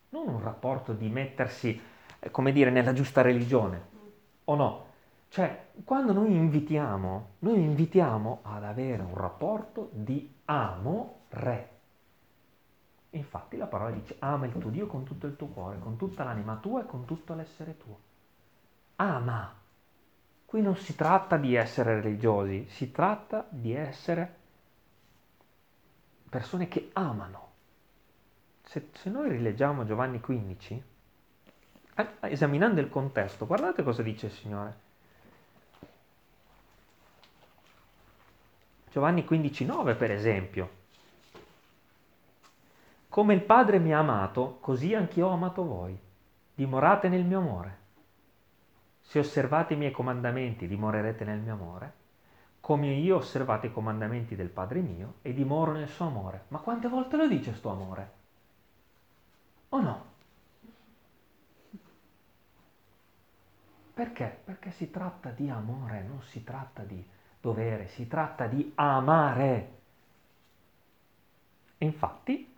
[0.09, 1.79] Non un rapporto di mettersi,
[2.19, 3.93] eh, come dire, nella giusta religione,
[4.45, 4.84] o no?
[5.29, 11.69] Cioè, quando noi invitiamo, noi invitiamo ad avere un rapporto di amore.
[13.11, 16.23] Infatti la parola dice ama il tuo Dio con tutto il tuo cuore, con tutta
[16.23, 17.99] l'anima tua e con tutto l'essere tuo.
[18.97, 19.53] Ama.
[20.45, 24.43] Qui non si tratta di essere religiosi, si tratta di essere
[26.29, 27.43] persone che amano.
[28.63, 30.83] Se, se noi rileggiamo Giovanni 15,
[31.95, 34.83] eh, esaminando il contesto, guardate cosa dice il Signore.
[38.95, 40.69] Giovanni 15,9 per esempio.
[43.09, 45.99] Come il Padre mi ha amato, così anch'io ho amato voi.
[46.53, 47.77] Dimorate nel mio amore.
[49.01, 51.93] Se osservate i miei comandamenti, dimorerete nel mio amore,
[52.61, 56.45] come io ho osservato i comandamenti del Padre mio e dimoro nel suo amore.
[56.47, 58.11] Ma quante volte lo dice sto amore?
[59.67, 60.05] O no?
[63.93, 64.39] Perché?
[64.45, 67.05] Perché si tratta di amore, non si tratta di
[67.45, 69.69] dovere, si tratta di amare.
[71.77, 72.51] E infatti,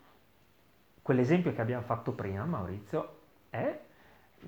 [1.01, 3.15] quell'esempio che abbiamo fatto prima, Maurizio,
[3.49, 3.79] è,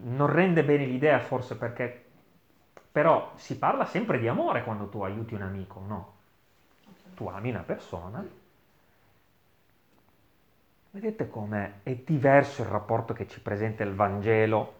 [0.03, 2.05] non rende bene l'idea forse perché,
[2.89, 6.13] però si parla sempre di amore quando tu aiuti un amico, no?
[7.15, 8.25] Tu ami una persona.
[10.91, 14.77] Vedete com'è è diverso il rapporto che ci presenta il Vangelo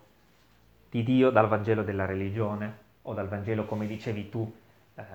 [0.89, 4.51] di Dio dal Vangelo della religione o dal Vangelo, come dicevi tu,
[4.99, 5.05] eh,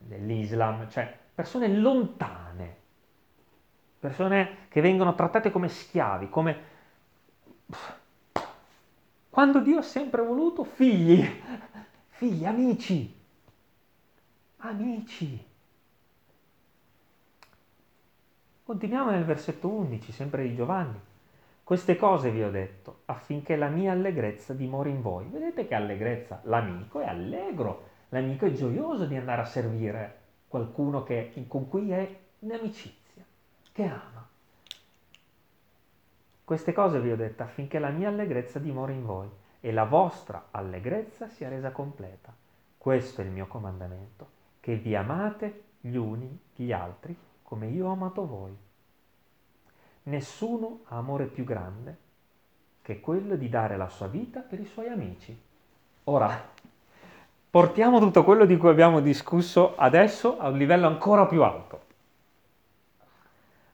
[0.00, 2.76] dell'Islam, cioè persone lontane,
[3.98, 6.68] persone che vengono trattate come schiavi, come...
[9.28, 11.24] Quando Dio ha sempre voluto figli,
[12.08, 13.14] figli, amici,
[14.58, 15.48] amici.
[18.64, 21.00] Continuiamo nel versetto 11, sempre di Giovanni.
[21.62, 25.26] Queste cose vi ho detto affinché la mia allegrezza dimori in voi.
[25.26, 26.40] Vedete che allegrezza?
[26.44, 30.18] L'amico è allegro, L'amico è gioioso di andare a servire
[30.48, 33.24] qualcuno che, con cui è in amicizia,
[33.72, 34.28] che ama.
[36.44, 39.28] Queste cose vi ho dette affinché la mia allegrezza dimori in voi
[39.60, 42.34] e la vostra allegrezza sia resa completa.
[42.76, 47.92] Questo è il mio comandamento, che vi amate gli uni gli altri come io ho
[47.92, 48.56] amato voi.
[50.04, 51.96] Nessuno ha amore più grande
[52.82, 55.38] che quello di dare la sua vita per i suoi amici.
[56.04, 56.52] Ora,
[57.50, 61.88] portiamo tutto quello di cui abbiamo discusso adesso a un livello ancora più alto.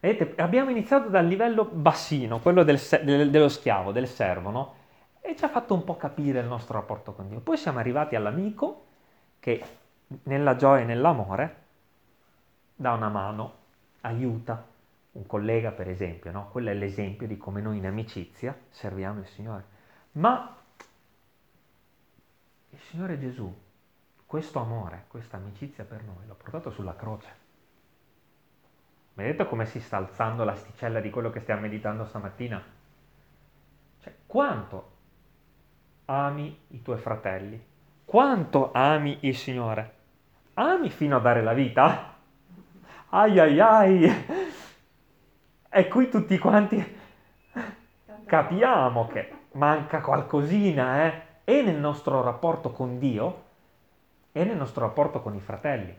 [0.00, 4.74] Vedete, abbiamo iniziato dal livello bassino, quello del, del, dello schiavo, del servo, no?
[5.20, 7.40] E ci ha fatto un po' capire il nostro rapporto con Dio.
[7.40, 8.84] Poi siamo arrivati all'amico
[9.40, 9.62] che
[10.24, 11.56] nella gioia e nell'amore
[12.76, 13.54] dà una mano,
[14.02, 14.64] aiuta
[15.12, 16.48] un collega per esempio, no?
[16.52, 19.64] Quello è l'esempio di come noi in amicizia serviamo il Signore.
[20.12, 20.56] Ma
[22.70, 23.52] il Signore Gesù
[24.26, 27.44] questo amore, questa amicizia per noi, l'ho portato sulla croce.
[29.14, 32.62] Vedete come si sta alzando l'asticella di quello che stiamo meditando stamattina?
[34.00, 34.92] Cioè, quanto
[36.06, 37.64] ami i tuoi fratelli?
[38.04, 39.94] Quanto ami il Signore?
[40.54, 42.14] Ami fino a dare la vita?
[43.10, 44.26] Ai ai ai!
[45.68, 46.98] E qui tutti quanti
[48.26, 51.22] capiamo che manca qualcosina, eh?
[51.44, 53.44] E nel nostro rapporto con Dio,
[54.36, 55.96] e nel nostro rapporto con i fratelli.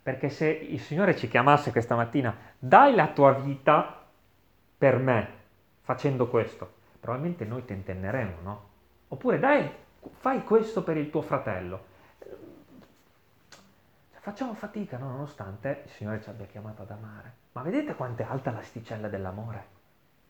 [0.00, 4.06] Perché se il Signore ci chiamasse questa mattina, dai la tua vita
[4.78, 5.28] per me,
[5.80, 8.68] facendo questo, probabilmente noi tentenneremo, no?
[9.08, 9.68] Oppure dai,
[10.20, 11.92] fai questo per il tuo fratello.
[14.12, 15.08] Facciamo fatica, no?
[15.08, 17.32] nonostante il Signore ci abbia chiamato ad amare.
[17.52, 19.66] Ma vedete quanto è alta l'asticella dell'amore?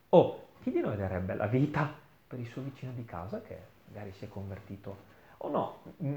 [0.08, 1.92] Oh, chi di noi darebbe la vita
[2.26, 5.12] per il suo vicino di casa che magari si è convertito?
[5.38, 6.14] O no, mm,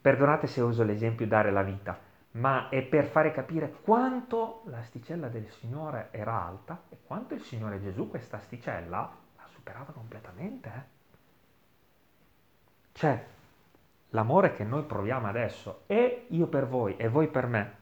[0.00, 1.98] perdonate se uso l'esempio dare la vita,
[2.32, 7.80] ma è per fare capire quanto l'asticella del Signore era alta e quanto il Signore
[7.80, 10.68] Gesù questa asticella la superava completamente.
[10.68, 11.00] Eh?
[12.92, 13.26] Cioè,
[14.10, 17.80] l'amore che noi proviamo adesso è io per voi e voi per me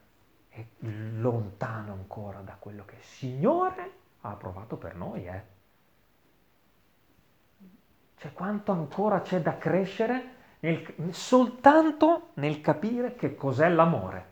[0.49, 5.27] è lontano ancora da quello che il Signore ha provato per noi.
[5.27, 5.43] Eh.
[8.17, 14.29] Cioè quanto ancora c'è da crescere nel, soltanto nel capire che cos'è l'amore.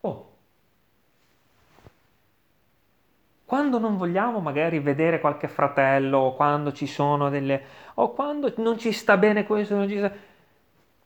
[0.00, 0.30] Oh,
[3.44, 7.62] quando non vogliamo magari vedere qualche fratello, o quando ci sono delle...
[7.94, 10.10] o quando non ci sta bene questo, non ci sta...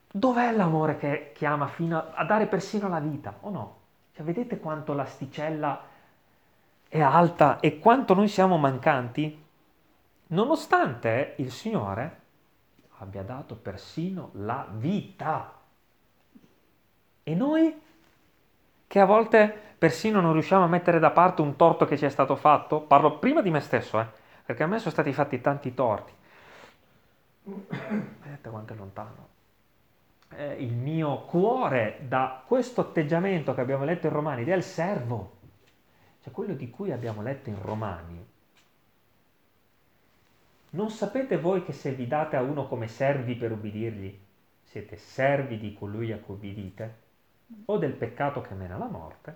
[0.09, 3.75] Dov'è l'amore che chiama fino a, a dare persino la vita, o no?
[4.13, 5.81] Cioè, vedete quanto l'asticella
[6.87, 9.45] è alta e quanto noi siamo mancanti?
[10.27, 12.21] Nonostante il Signore
[12.97, 15.53] abbia dato persino la vita.
[17.23, 17.81] E noi
[18.87, 22.09] che a volte persino non riusciamo a mettere da parte un torto che ci è
[22.09, 24.07] stato fatto, parlo prima di me stesso, eh,
[24.45, 26.13] perché a me sono stati fatti tanti torti.
[28.23, 29.35] Vedete quanto è lontano.
[30.29, 35.35] Eh, il mio cuore da questo atteggiamento che abbiamo letto in Romani del servo,
[36.23, 38.35] cioè quello di cui abbiamo letto in Romani.
[40.69, 44.19] Non sapete voi che se vi date a uno come servi per ubbidirgli,
[44.63, 46.95] siete servi di colui a cui ubbidite?
[47.65, 49.35] O del peccato che mena alla morte,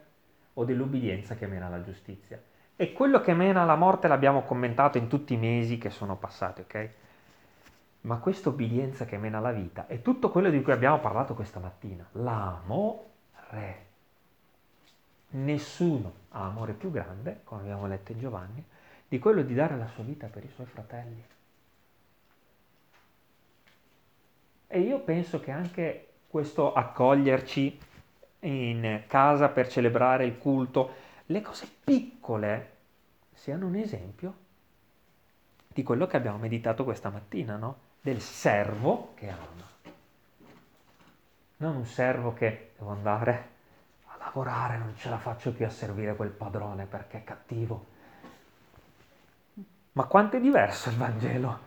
[0.56, 2.42] o dell'ubbidienza che mena alla giustizia.
[2.76, 6.62] E quello che mena alla morte l'abbiamo commentato in tutti i mesi che sono passati,
[6.62, 6.90] ok?
[8.02, 11.60] Ma questa ubbidienza che mena alla vita è tutto quello di cui abbiamo parlato questa
[11.60, 12.06] mattina.
[12.14, 13.86] L'amore.
[15.30, 18.66] Nessuno ha amore più grande, come abbiamo letto in Giovanni,
[19.12, 21.22] di quello di dare la sua vita per i suoi fratelli.
[24.68, 27.78] E io penso che anche questo accoglierci
[28.40, 30.94] in casa per celebrare il culto,
[31.26, 32.72] le cose piccole
[33.34, 34.34] siano un esempio
[35.68, 37.80] di quello che abbiamo meditato questa mattina, no?
[38.00, 39.70] Del servo che ama.
[41.58, 43.50] Non un servo che devo andare
[44.06, 47.91] a lavorare, non ce la faccio più a servire quel padrone perché è cattivo.
[49.94, 51.60] Ma quanto è diverso il Vangelo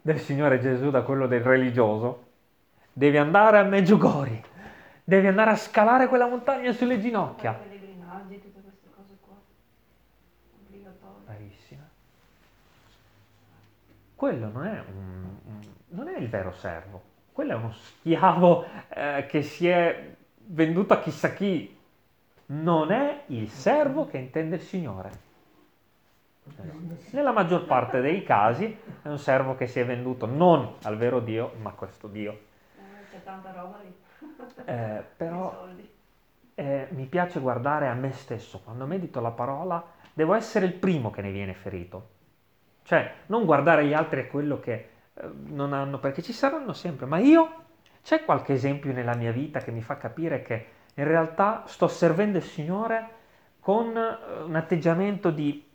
[0.00, 2.26] del Signore Gesù da quello del religioso?
[2.92, 4.40] Devi andare a Meggiugori,
[5.02, 7.52] devi andare a scalare quella montagna sulle ginocchia.
[7.52, 9.34] Pellegrinaggi, tutte queste cose qua.
[10.60, 11.24] Obbligatorie.
[11.24, 11.82] Bravissima.
[14.14, 19.42] Quello non è, un- non è il vero servo, quello è uno schiavo eh, che
[19.42, 20.14] si è
[20.46, 21.76] venduto a chissà chi.
[22.46, 25.26] Non è il servo che intende il Signore.
[27.10, 31.20] Nella maggior parte dei casi è un servo che si è venduto non al vero
[31.20, 32.32] Dio, ma a questo Dio.
[32.76, 33.94] Eh, c'è tanta roba lì.
[34.64, 35.66] Eh, però
[36.54, 38.60] eh, mi piace guardare a me stesso.
[38.60, 42.08] Quando medito la parola, devo essere il primo che ne viene ferito.
[42.82, 47.06] Cioè, non guardare gli altri è quello che eh, non hanno, perché ci saranno sempre.
[47.06, 47.64] Ma io,
[48.02, 52.38] c'è qualche esempio nella mia vita che mi fa capire che in realtà sto servendo
[52.38, 53.08] il Signore
[53.60, 55.67] con eh, un atteggiamento di...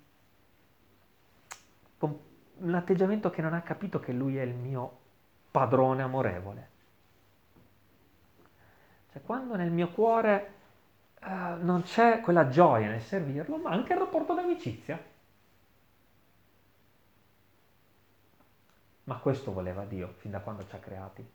[2.58, 5.00] un atteggiamento che non ha capito che Lui è il mio
[5.52, 6.70] padrone amorevole.
[9.12, 10.54] Cioè, quando nel mio cuore
[11.20, 15.12] eh, non c'è quella gioia nel servirlo, ma anche il rapporto d'amicizia.
[19.06, 21.30] Ma questo voleva Dio fin da quando ci ha creati.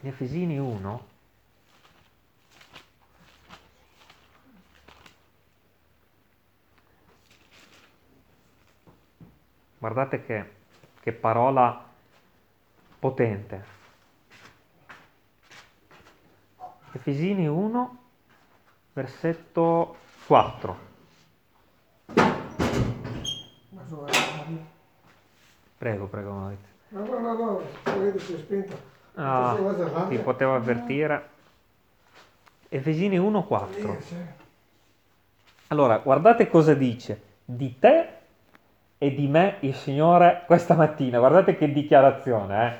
[0.00, 1.06] In Efesini 1,
[9.86, 10.44] guardate che,
[11.00, 11.80] che parola
[12.98, 13.64] potente.
[16.90, 17.98] Efesini 1,
[18.94, 20.78] versetto 4.
[22.14, 24.66] Ma sono armadio.
[25.78, 26.66] Prego, prego Maurizio.
[26.88, 28.76] No, no, no, no, vedete si è spento.
[29.14, 29.56] Ah,
[30.08, 31.28] ti potevo avvertire.
[32.68, 33.92] Efesini 1, 4.
[33.92, 34.16] Lì, sì.
[35.68, 38.15] Allora, guardate cosa dice di te
[38.98, 41.18] e di me il Signore questa mattina.
[41.18, 42.78] Guardate che dichiarazione, eh.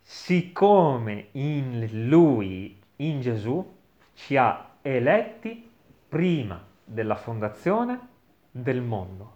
[0.00, 3.72] siccome in lui, in Gesù,
[4.14, 5.70] ci ha eletti
[6.08, 8.08] prima della fondazione
[8.50, 9.32] del mondo,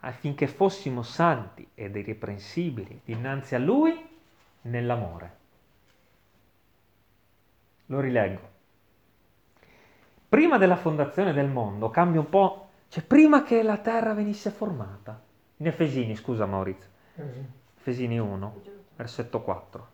[0.00, 4.08] affinché fossimo santi ed irreprensibili dinanzi a lui
[4.62, 5.38] nell'amore.
[7.86, 8.48] Lo rileggo.
[10.28, 15.22] Prima della fondazione del mondo, cambia un po', cioè prima che la terra venisse formata.
[15.58, 16.88] In Efesini, scusa Maurizio.
[17.78, 18.62] Efesini 1,
[18.96, 19.88] versetto 4.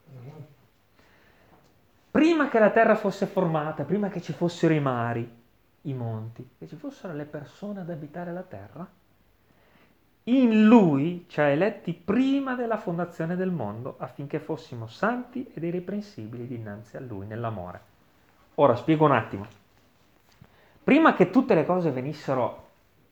[2.10, 5.30] Prima che la terra fosse formata, prima che ci fossero i mari,
[5.82, 8.88] i monti, che ci fossero le persone ad abitare la terra,
[10.24, 16.46] in lui ci ha eletti prima della fondazione del mondo affinché fossimo santi ed irreprensibili
[16.46, 17.80] dinanzi a lui nell'amore.
[18.54, 19.46] Ora spiego un attimo.
[20.82, 22.65] Prima che tutte le cose venissero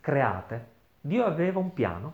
[0.04, 0.66] create,
[1.00, 2.12] Dio aveva un piano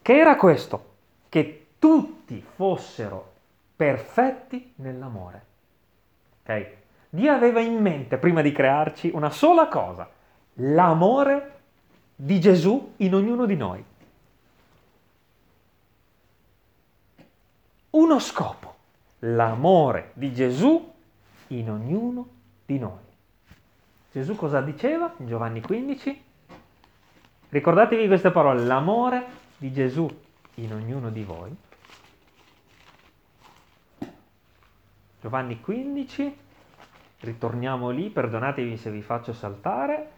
[0.00, 0.94] che era questo,
[1.28, 3.32] che tutti fossero
[3.76, 5.44] perfetti nell'amore.
[6.42, 6.76] Ok?
[7.10, 10.08] Dio aveva in mente prima di crearci una sola cosa,
[10.54, 11.56] l'amore
[12.16, 13.84] di Gesù in ognuno di noi.
[17.90, 18.74] Uno scopo,
[19.18, 20.94] l'amore di Gesù
[21.48, 22.28] in ognuno
[22.64, 23.06] di noi.
[24.12, 26.24] Gesù cosa diceva in Giovanni 15?
[27.50, 29.26] Ricordatevi queste parole, l'amore
[29.56, 30.06] di Gesù
[30.56, 31.56] in ognuno di voi.
[35.20, 36.36] Giovanni 15,
[37.20, 40.10] ritorniamo lì, perdonatevi se vi faccio saltare.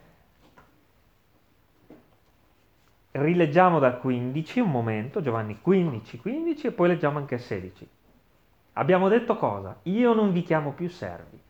[3.13, 7.89] Rileggiamo da 15 un momento, Giovanni 15, 15 e poi leggiamo anche 16.
[8.75, 9.79] Abbiamo detto cosa?
[9.85, 11.41] Io non vi chiamo più servi,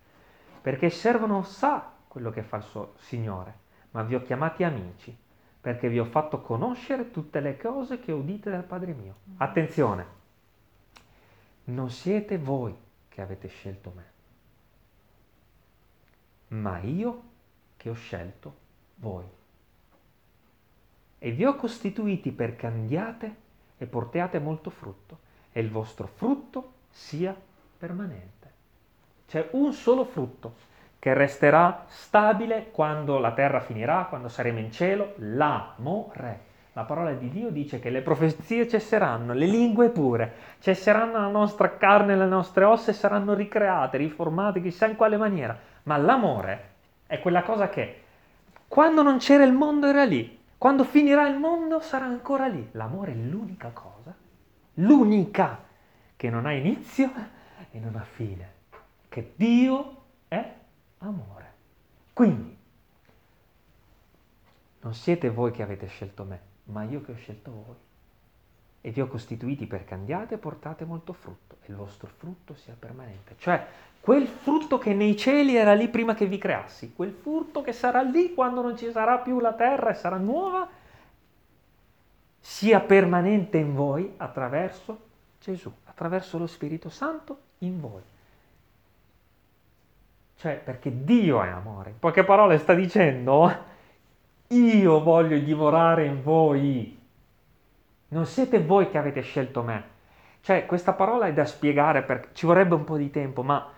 [0.61, 3.55] perché il servo non sa quello che fa il suo Signore,
[3.93, 5.17] ma vi ho chiamati amici,
[5.61, 9.17] perché vi ho fatto conoscere tutte le cose che udite dal Padre mio.
[9.37, 10.07] Attenzione,
[11.65, 12.75] non siete voi
[13.09, 14.05] che avete scelto me,
[16.59, 17.23] ma io
[17.77, 18.55] che ho scelto
[18.97, 19.27] voi.
[21.19, 23.37] E vi ho costituiti perché andiate
[23.77, 25.19] e portiate molto frutto,
[25.53, 27.39] e il vostro frutto sia
[27.77, 28.51] permanente.
[29.27, 30.69] C'è un solo frutto
[31.01, 36.49] che resterà stabile quando la terra finirà, quando saremo in cielo, l'amore.
[36.75, 41.79] La parola di Dio dice che le profezie cesseranno, le lingue pure, cesseranno la nostra
[41.79, 45.59] carne, le nostre ossa e saranno ricreate, riformate, chissà in quale maniera.
[45.85, 46.69] Ma l'amore
[47.07, 48.03] è quella cosa che
[48.69, 52.69] quando non c'era il mondo era lì, quando finirà il mondo sarà ancora lì.
[52.73, 54.15] L'amore è l'unica cosa,
[54.75, 55.61] l'unica
[56.15, 57.11] che non ha inizio
[57.71, 58.53] e non ha fine,
[59.09, 59.97] che Dio
[60.29, 60.59] è
[61.01, 61.53] amore.
[62.13, 62.57] Quindi,
[64.81, 67.77] non siete voi che avete scelto me, ma io che ho scelto voi.
[68.83, 72.75] E vi ho costituiti perché andiate e portate molto frutto e il vostro frutto sia
[72.79, 73.35] permanente.
[73.39, 73.67] Cioè,
[74.01, 78.01] quel frutto che nei cieli era lì prima che vi creassi, quel frutto che sarà
[78.01, 80.67] lì quando non ci sarà più la terra e sarà nuova,
[82.41, 85.09] sia permanente in voi attraverso
[85.41, 88.03] Gesù, attraverso lo Spirito Santo in voi.
[90.41, 91.91] Cioè, perché Dio è amore.
[91.91, 93.55] In poche parole sta dicendo,
[94.47, 96.99] io voglio dimorare in voi.
[98.09, 99.85] Non siete voi che avete scelto me.
[100.41, 103.69] Cioè, questa parola è da spiegare perché ci vorrebbe un po' di tempo, ma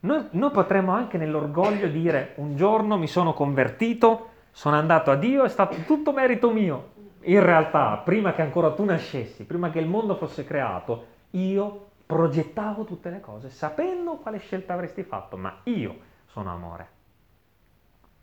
[0.00, 5.44] noi, noi potremmo anche nell'orgoglio dire un giorno mi sono convertito, sono andato a Dio,
[5.44, 6.88] è stato tutto merito mio.
[7.22, 12.84] In realtà, prima che ancora tu nascessi, prima che il mondo fosse creato, io progettavo
[12.84, 16.88] tutte le cose, sapendo quale scelta avresti fatto, ma io sono amore.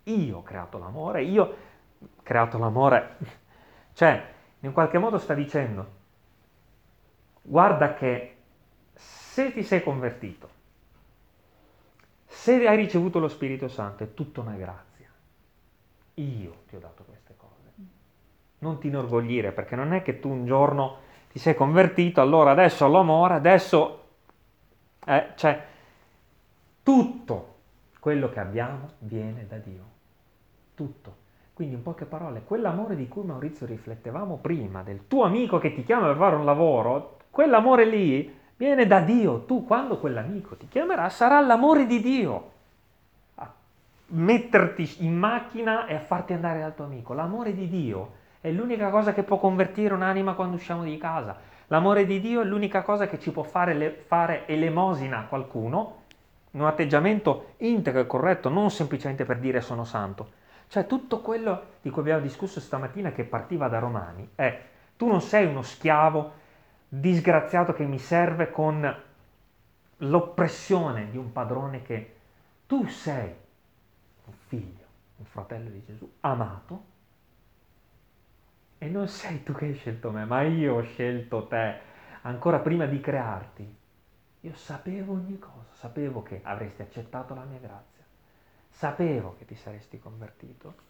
[0.03, 3.17] Io ho creato l'amore, io ho creato l'amore.
[3.93, 5.95] Cioè, in qualche modo sta dicendo,
[7.41, 8.35] guarda che
[8.93, 10.49] se ti sei convertito,
[12.25, 15.09] se hai ricevuto lo Spirito Santo, è tutta una grazia.
[16.15, 17.73] Io ti ho dato queste cose.
[18.59, 20.99] Non ti inorgoglire, perché non è che tu un giorno
[21.31, 24.03] ti sei convertito, allora adesso ho l'amore, adesso...
[25.05, 25.65] Eh, cioè,
[26.83, 27.55] tutto
[27.99, 29.83] quello che abbiamo viene da Dio.
[30.75, 31.25] Tutto.
[31.53, 35.83] Quindi in poche parole, quell'amore di cui Maurizio riflettevamo prima, del tuo amico che ti
[35.83, 39.39] chiama per fare un lavoro, quell'amore lì viene da Dio.
[39.45, 42.51] Tu quando quell'amico ti chiamerà sarà l'amore di Dio
[43.35, 43.51] a
[44.09, 47.13] metterti in macchina e a farti andare dal tuo amico.
[47.13, 51.35] L'amore di Dio è l'unica cosa che può convertire un'anima quando usciamo di casa.
[51.69, 55.96] L'amore di Dio è l'unica cosa che ci può fare, le, fare elemosina a qualcuno
[56.59, 60.31] un atteggiamento integro e corretto, non semplicemente per dire sono santo.
[60.67, 64.61] Cioè tutto quello di cui abbiamo discusso stamattina che partiva da Romani è
[64.97, 66.33] tu non sei uno schiavo
[66.89, 69.03] disgraziato che mi serve con
[69.97, 72.15] l'oppressione di un padrone che
[72.65, 73.33] tu sei
[74.25, 74.85] un figlio,
[75.17, 76.83] un fratello di Gesù, amato,
[78.77, 81.79] e non sei tu che hai scelto me, ma io ho scelto te
[82.21, 83.75] ancora prima di crearti.
[84.41, 88.03] Io sapevo ogni cosa, sapevo che avresti accettato la mia grazia,
[88.69, 90.85] sapevo che ti saresti convertito.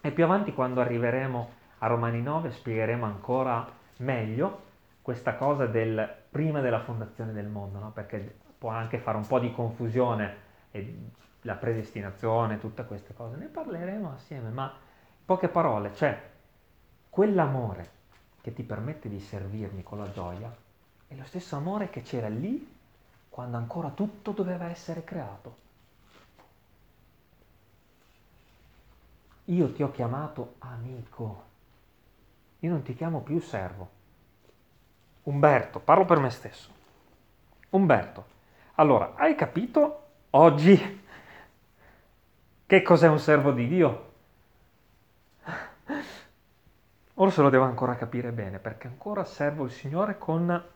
[0.00, 4.64] E più avanti, quando arriveremo a Romani 9, spiegheremo ancora meglio
[5.02, 7.90] questa cosa del prima della fondazione del mondo, no?
[7.92, 10.44] perché può anche fare un po' di confusione
[11.42, 13.36] la predestinazione, tutte queste cose.
[13.36, 16.20] Ne parleremo assieme, ma in poche parole, cioè
[17.08, 17.90] quell'amore
[18.40, 20.54] che ti permette di servirmi con la gioia
[21.08, 22.75] è lo stesso amore che c'era lì
[23.36, 25.56] quando ancora tutto doveva essere creato.
[29.44, 31.42] Io ti ho chiamato amico,
[32.60, 33.90] io non ti chiamo più servo.
[35.24, 36.70] Umberto, parlo per me stesso.
[37.68, 38.24] Umberto,
[38.76, 41.04] allora, hai capito oggi
[42.64, 44.12] che cos'è un servo di Dio?
[47.12, 50.74] Forse lo devo ancora capire bene, perché ancora servo il Signore con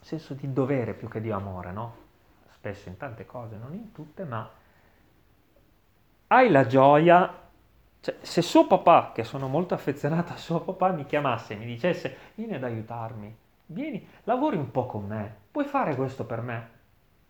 [0.00, 1.94] senso di dovere più che di amore, no?
[2.50, 4.48] Spesso in tante cose, non in tutte, ma
[6.28, 7.48] hai la gioia,
[8.00, 11.66] cioè, se suo papà, che sono molto affezionato a suo papà, mi chiamasse e mi
[11.66, 13.36] dicesse vieni ad aiutarmi,
[13.66, 16.70] vieni, lavori un po' con me, puoi fare questo per me?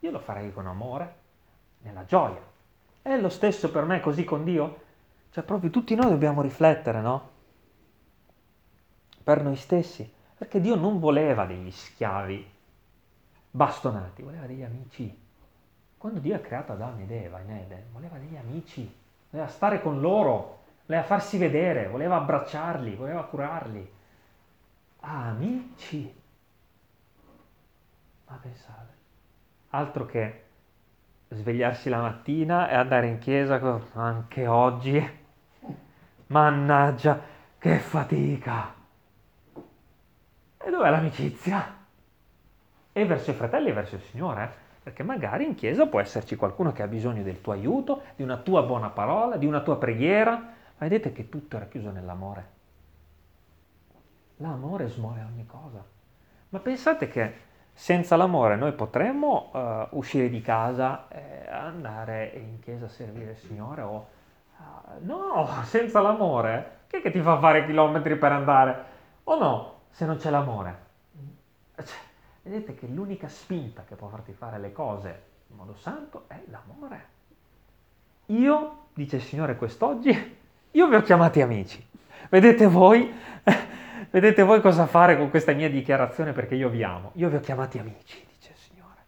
[0.01, 1.15] Io lo farei con amore,
[1.83, 2.49] nella gioia.
[3.03, 4.89] È lo stesso per me così con Dio?
[5.31, 7.39] Cioè proprio tutti noi dobbiamo riflettere, no?
[9.23, 12.51] per noi stessi, perché Dio non voleva degli schiavi
[13.51, 15.19] bastonati, voleva degli amici.
[15.99, 18.91] Quando Dio ha creato Adamo ed Eva in Eden, voleva degli amici,
[19.31, 23.93] voleva stare con loro, voleva farsi vedere, voleva abbracciarli, voleva curarli.
[25.01, 26.15] Amici.
[28.27, 28.95] Ma pensate,
[29.71, 30.45] altro che
[31.29, 33.61] svegliarsi la mattina e andare in chiesa
[33.95, 35.19] anche oggi.
[36.29, 37.21] Mannaggia,
[37.59, 38.75] che fatica!
[40.59, 41.80] E dov'è l'amicizia?
[42.93, 44.49] E verso i fratelli e verso il Signore, eh?
[44.83, 48.37] perché magari in chiesa può esserci qualcuno che ha bisogno del tuo aiuto, di una
[48.39, 52.59] tua buona parola, di una tua preghiera, ma vedete che tutto era chiuso nell'amore.
[54.37, 55.85] L'amore smuove ogni cosa.
[56.49, 57.35] Ma pensate che
[57.73, 63.37] senza l'amore noi potremmo uh, uscire di casa e andare in chiesa a servire il
[63.37, 64.07] Signore o...
[64.57, 68.85] Uh, no, senza l'amore, chi è che ti fa fare chilometri per andare?
[69.25, 69.79] O no?
[69.91, 70.89] se non c'è l'amore.
[71.77, 71.97] Cioè,
[72.51, 77.19] vedete che l'unica spinta che può farti fare le cose in modo santo è l'amore.
[78.27, 80.39] Io, dice il Signore quest'oggi,
[80.73, 81.85] io vi ho chiamati amici.
[82.29, 83.13] Vedete voi,
[84.11, 87.13] vedete voi cosa fare con questa mia dichiarazione perché io vi amo.
[87.15, 88.99] Io vi ho chiamati amici, dice il Signore.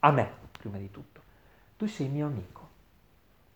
[0.00, 1.22] A me, prima di tutto.
[1.78, 2.68] Tu sei mio amico.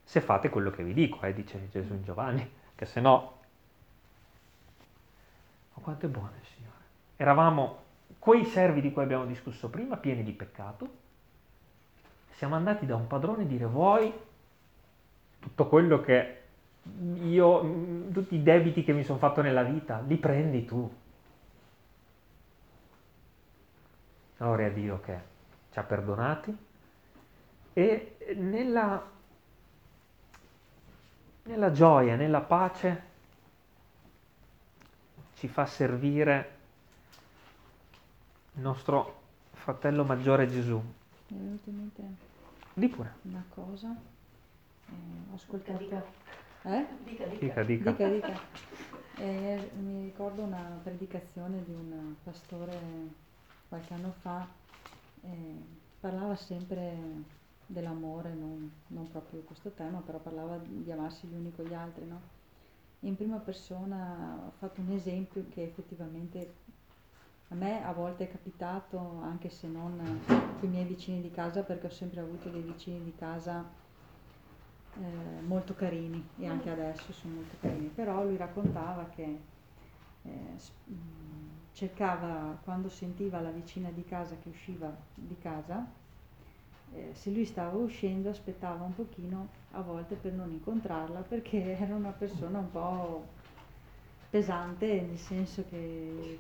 [0.05, 3.33] Se fate quello che vi dico, eh, dice Gesù in Giovanni, che se no...
[5.75, 6.83] Ma quanto è buono il Signore.
[7.17, 7.84] Eravamo
[8.25, 10.89] quei servi di cui abbiamo discusso prima, pieni di peccato.
[12.31, 14.11] Siamo andati da un padrone a dire vuoi
[15.41, 16.41] tutto quello che
[17.21, 17.61] io,
[18.11, 20.91] tutti i debiti che mi sono fatto nella vita, li prendi tu.
[24.39, 25.19] Gloria a Dio che
[25.71, 26.57] ci ha perdonati
[27.75, 29.07] e nella,
[31.43, 33.03] nella gioia, nella pace
[35.35, 36.54] ci fa servire
[38.55, 40.77] nostro fratello maggiore Gesù.
[41.29, 42.03] Mi è venuto in mente
[42.75, 43.13] Di pure.
[43.23, 43.95] una cosa.
[44.89, 44.93] Eh,
[45.31, 45.79] ho ascoltato.
[45.79, 46.05] Dica,
[46.63, 46.87] Eh?
[47.05, 47.39] dica, dica.
[47.39, 47.91] Dica, dica.
[47.91, 48.41] Dica, dica.
[49.17, 52.77] Eh, mi ricordo una predicazione di un pastore
[53.69, 54.47] qualche anno fa,
[55.23, 55.63] eh,
[56.01, 56.97] parlava sempre
[57.67, 62.05] dell'amore, non, non proprio questo tema, però parlava di amarsi gli uni con gli altri,
[62.07, 62.21] no?
[63.01, 66.55] In prima persona ha fatto un esempio che effettivamente
[67.49, 71.63] a me a volte è capitato, anche se non con i miei vicini di casa,
[71.63, 73.65] perché ho sempre avuto dei vicini di casa
[74.97, 79.41] eh, molto carini e anche adesso sono molto carini, però lui raccontava che
[80.23, 80.57] eh,
[81.73, 85.87] cercava, quando sentiva la vicina di casa che usciva di casa,
[86.93, 91.95] eh, se lui stava uscendo aspettava un pochino a volte per non incontrarla perché era
[91.95, 93.27] una persona un po'
[94.35, 96.39] pesante, nel senso che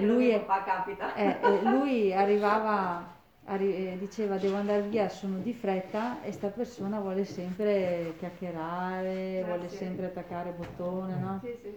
[0.00, 1.12] lui, è- capita.
[1.16, 3.04] eh, eh, lui arrivava,
[3.46, 9.42] arri- eh, diceva devo andare via, sono di fretta e sta persona vuole sempre chiacchierare,
[9.44, 9.76] vuole Grazie.
[9.76, 11.40] sempre attaccare bottone, no?
[11.42, 11.76] Sì, sì.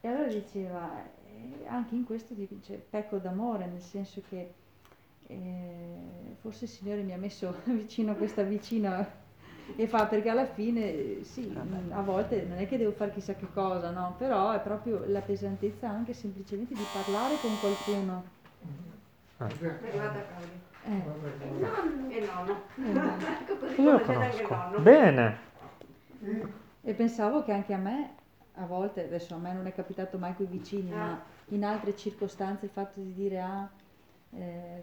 [0.00, 0.88] E allora diceva,
[1.66, 4.52] anche in questo dice pecco d'amore, nel senso che
[5.26, 9.04] eh, forse il Signore mi ha messo vicino a questa vicina
[9.76, 11.52] e fa perché alla fine sì,
[11.90, 14.14] a volte non è che devo fare chissà che cosa, no?
[14.18, 18.24] Però è proprio la pesantezza anche semplicemente di parlare con qualcuno.
[19.38, 19.46] Ah.
[19.48, 21.34] Eh, Vabbè,
[22.08, 22.62] E nonno.
[22.76, 23.42] eh.
[23.42, 24.48] Ecco così Io lo conosco.
[24.48, 24.78] nonno.
[24.80, 25.38] Bene.
[26.82, 28.14] E pensavo che anche a me,
[28.54, 31.94] a volte, adesso a me non è capitato mai con i vicini, ma in altre
[31.96, 33.68] circostanze il fatto di dire ah,
[34.30, 34.82] eh,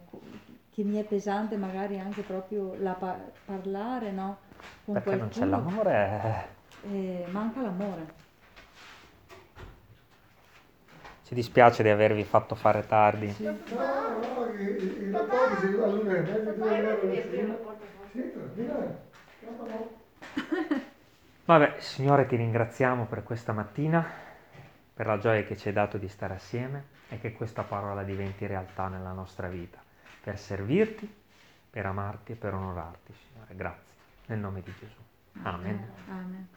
[0.72, 4.38] che mi è pesante magari anche proprio la pa- parlare, no?
[4.86, 6.48] Con Perché non c'è l'amore.
[6.84, 8.24] eh, manca l'amore.
[11.24, 13.32] Ci dispiace di avervi fatto fare tardi.
[13.32, 13.44] Sì.
[13.44, 15.74] No, no, i, rapporti si.
[21.46, 24.04] Vabbè, Signore, ti ringraziamo per questa mattina,
[24.94, 28.48] per la gioia che ci hai dato di stare assieme e che questa parola diventi
[28.48, 29.80] realtà nella nostra vita,
[30.22, 31.12] per servirti,
[31.70, 33.56] per amarti e per onorarti, Signore.
[33.56, 33.95] Grazie.
[34.28, 35.00] Nel nome di Gesù.
[35.44, 35.88] Amen.
[36.10, 36.48] Amen.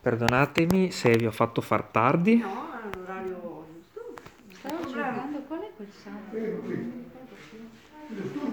[0.00, 2.36] Perdonatemi se vi ho fatto far tardi.
[2.36, 4.14] No, è l'orario giusto.
[4.52, 6.36] Stavo cercando qual è quel santo.